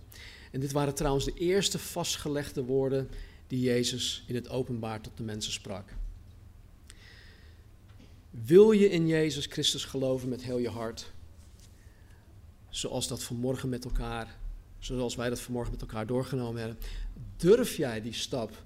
En 0.50 0.60
dit 0.60 0.72
waren 0.72 0.94
trouwens 0.94 1.24
de 1.24 1.34
eerste 1.34 1.78
vastgelegde 1.78 2.64
woorden 2.64 3.08
die 3.46 3.60
Jezus 3.60 4.24
in 4.26 4.34
het 4.34 4.48
openbaar 4.48 5.00
tot 5.00 5.16
de 5.16 5.22
mensen 5.22 5.52
sprak. 5.52 5.88
Wil 8.30 8.72
je 8.72 8.90
in 8.90 9.06
Jezus 9.06 9.46
Christus 9.46 9.84
geloven 9.84 10.28
met 10.28 10.42
heel 10.42 10.58
je 10.58 10.68
hart? 10.68 11.12
Zoals 12.68 13.08
dat 13.08 13.22
vanmorgen 13.22 13.68
met 13.68 13.84
elkaar, 13.84 14.40
zoals 14.84 15.14
wij 15.14 15.28
dat 15.28 15.40
vanmorgen 15.40 15.72
met 15.72 15.80
elkaar 15.80 16.06
doorgenomen 16.06 16.60
hebben. 16.60 16.78
Durf 17.36 17.76
jij 17.76 18.02
die 18.02 18.12
stap 18.12 18.62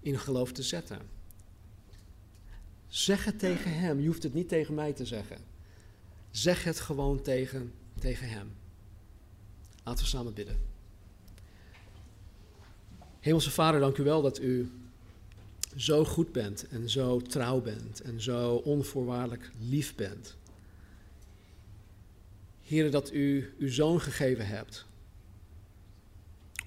in 0.00 0.18
geloof 0.18 0.52
te 0.52 0.62
zetten? 0.62 0.98
Zeg 2.88 3.24
het 3.24 3.38
tegen 3.38 3.78
Hem. 3.78 4.00
Je 4.00 4.06
hoeft 4.06 4.22
het 4.22 4.34
niet 4.34 4.48
tegen 4.48 4.74
mij 4.74 4.92
te 4.92 5.06
zeggen. 5.06 5.38
Zeg 6.30 6.64
het 6.64 6.80
gewoon 6.80 7.22
tegen, 7.22 7.72
tegen 7.98 8.28
Hem. 8.28 8.52
Laten 9.84 10.04
we 10.04 10.10
samen 10.10 10.34
bidden. 10.34 10.56
Hemelse 13.20 13.50
Vader, 13.50 13.80
dank 13.80 13.96
u 13.96 14.02
wel 14.02 14.22
dat 14.22 14.40
u 14.40 14.70
zo 15.76 16.04
goed 16.04 16.32
bent 16.32 16.68
en 16.68 16.90
zo 16.90 17.20
trouw 17.20 17.60
bent 17.60 18.00
en 18.00 18.20
zo 18.20 18.54
onvoorwaardelijk 18.54 19.50
lief 19.58 19.94
bent. 19.94 20.36
Heren, 22.62 22.90
dat 22.90 23.12
u 23.12 23.54
uw 23.58 23.70
zoon 23.70 24.00
gegeven 24.00 24.46
hebt 24.46 24.86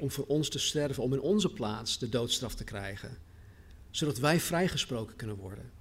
om 0.02 0.12
voor 0.12 0.26
ons 0.26 0.50
te 0.50 0.60
sterven, 0.60 1.04
om 1.04 1.14
in 1.14 1.22
onze 1.22 1.50
plaats 1.50 2.00
de 2.00 2.10
doodstraf 2.10 2.56
te 2.56 2.64
krijgen, 2.64 3.18
zodat 3.90 4.18
wij 4.18 4.40
vrijgesproken 4.40 5.16
kunnen 5.16 5.36
worden. 5.36 5.72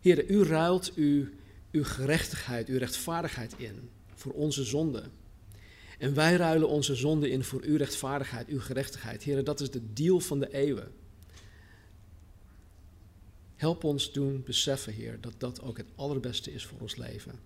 Heren, 0.00 0.24
u 0.28 0.42
ruilt 0.42 0.94
uw, 0.94 1.28
uw 1.70 1.84
gerechtigheid, 1.84 2.68
uw 2.68 2.78
rechtvaardigheid 2.78 3.54
in 3.56 3.90
voor 4.14 4.32
onze 4.32 4.64
zonde. 4.64 5.02
En 5.98 6.14
wij 6.14 6.36
ruilen 6.36 6.68
onze 6.68 6.94
zonde 6.94 7.30
in 7.30 7.44
voor 7.44 7.62
uw 7.62 7.76
rechtvaardigheid, 7.76 8.48
uw 8.48 8.60
gerechtigheid. 8.60 9.22
Heren, 9.22 9.44
dat 9.44 9.60
is 9.60 9.70
de 9.70 9.92
deal 9.92 10.20
van 10.20 10.40
de 10.40 10.52
eeuwen. 10.52 10.92
Help 13.56 13.84
ons 13.84 14.12
doen 14.12 14.42
beseffen, 14.44 14.92
Heer, 14.92 15.20
dat 15.20 15.34
dat 15.38 15.62
ook 15.62 15.76
het 15.76 15.88
allerbeste 15.94 16.52
is 16.52 16.66
voor 16.66 16.80
ons 16.80 16.96
leven. 16.96 17.38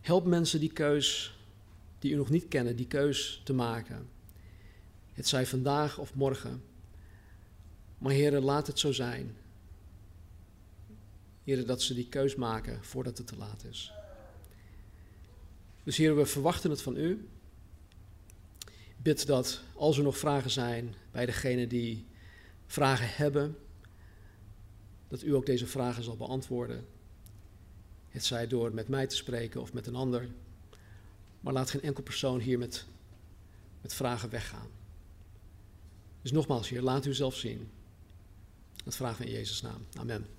Help 0.00 0.24
mensen 0.24 0.60
die 0.60 0.72
keus, 0.72 1.37
die 1.98 2.12
u 2.12 2.16
nog 2.16 2.30
niet 2.30 2.48
kennen, 2.48 2.76
die 2.76 2.86
keus 2.86 3.40
te 3.44 3.52
maken. 3.52 4.08
Het 5.12 5.28
zij 5.28 5.46
vandaag 5.46 5.98
of 5.98 6.14
morgen. 6.14 6.62
Maar 7.98 8.12
Heer, 8.12 8.40
laat 8.40 8.66
het 8.66 8.78
zo 8.78 8.92
zijn. 8.92 9.36
Heer, 11.44 11.66
dat 11.66 11.82
ze 11.82 11.94
die 11.94 12.08
keus 12.08 12.34
maken 12.34 12.84
voordat 12.84 13.18
het 13.18 13.26
te 13.26 13.36
laat 13.36 13.64
is. 13.64 13.92
Dus 15.84 15.96
Heer, 15.96 16.16
we 16.16 16.26
verwachten 16.26 16.70
het 16.70 16.82
van 16.82 16.96
u. 16.96 17.28
Bid 18.96 19.26
dat 19.26 19.62
als 19.74 19.96
er 19.96 20.02
nog 20.02 20.18
vragen 20.18 20.50
zijn 20.50 20.94
bij 21.10 21.26
degene 21.26 21.66
die 21.66 22.06
vragen 22.66 23.08
hebben, 23.08 23.56
dat 25.08 25.22
u 25.22 25.34
ook 25.34 25.46
deze 25.46 25.66
vragen 25.66 26.02
zal 26.02 26.16
beantwoorden. 26.16 26.86
Het 28.08 28.24
zij 28.24 28.46
door 28.46 28.74
met 28.74 28.88
mij 28.88 29.06
te 29.06 29.16
spreken 29.16 29.60
of 29.60 29.72
met 29.72 29.86
een 29.86 29.94
ander. 29.94 30.28
Maar 31.40 31.52
laat 31.52 31.70
geen 31.70 31.82
enkel 31.82 32.02
persoon 32.02 32.40
hier 32.40 32.58
met, 32.58 32.86
met 33.80 33.94
vragen 33.94 34.30
weggaan. 34.30 34.68
Dus 36.22 36.32
nogmaals, 36.32 36.68
Heer, 36.68 36.82
laat 36.82 37.06
u 37.06 37.14
zelf 37.14 37.34
zien. 37.34 37.70
Dat 38.84 38.96
vragen 38.96 39.24
we 39.24 39.30
in 39.30 39.36
Jezus' 39.36 39.62
naam. 39.62 39.86
Amen. 39.98 40.37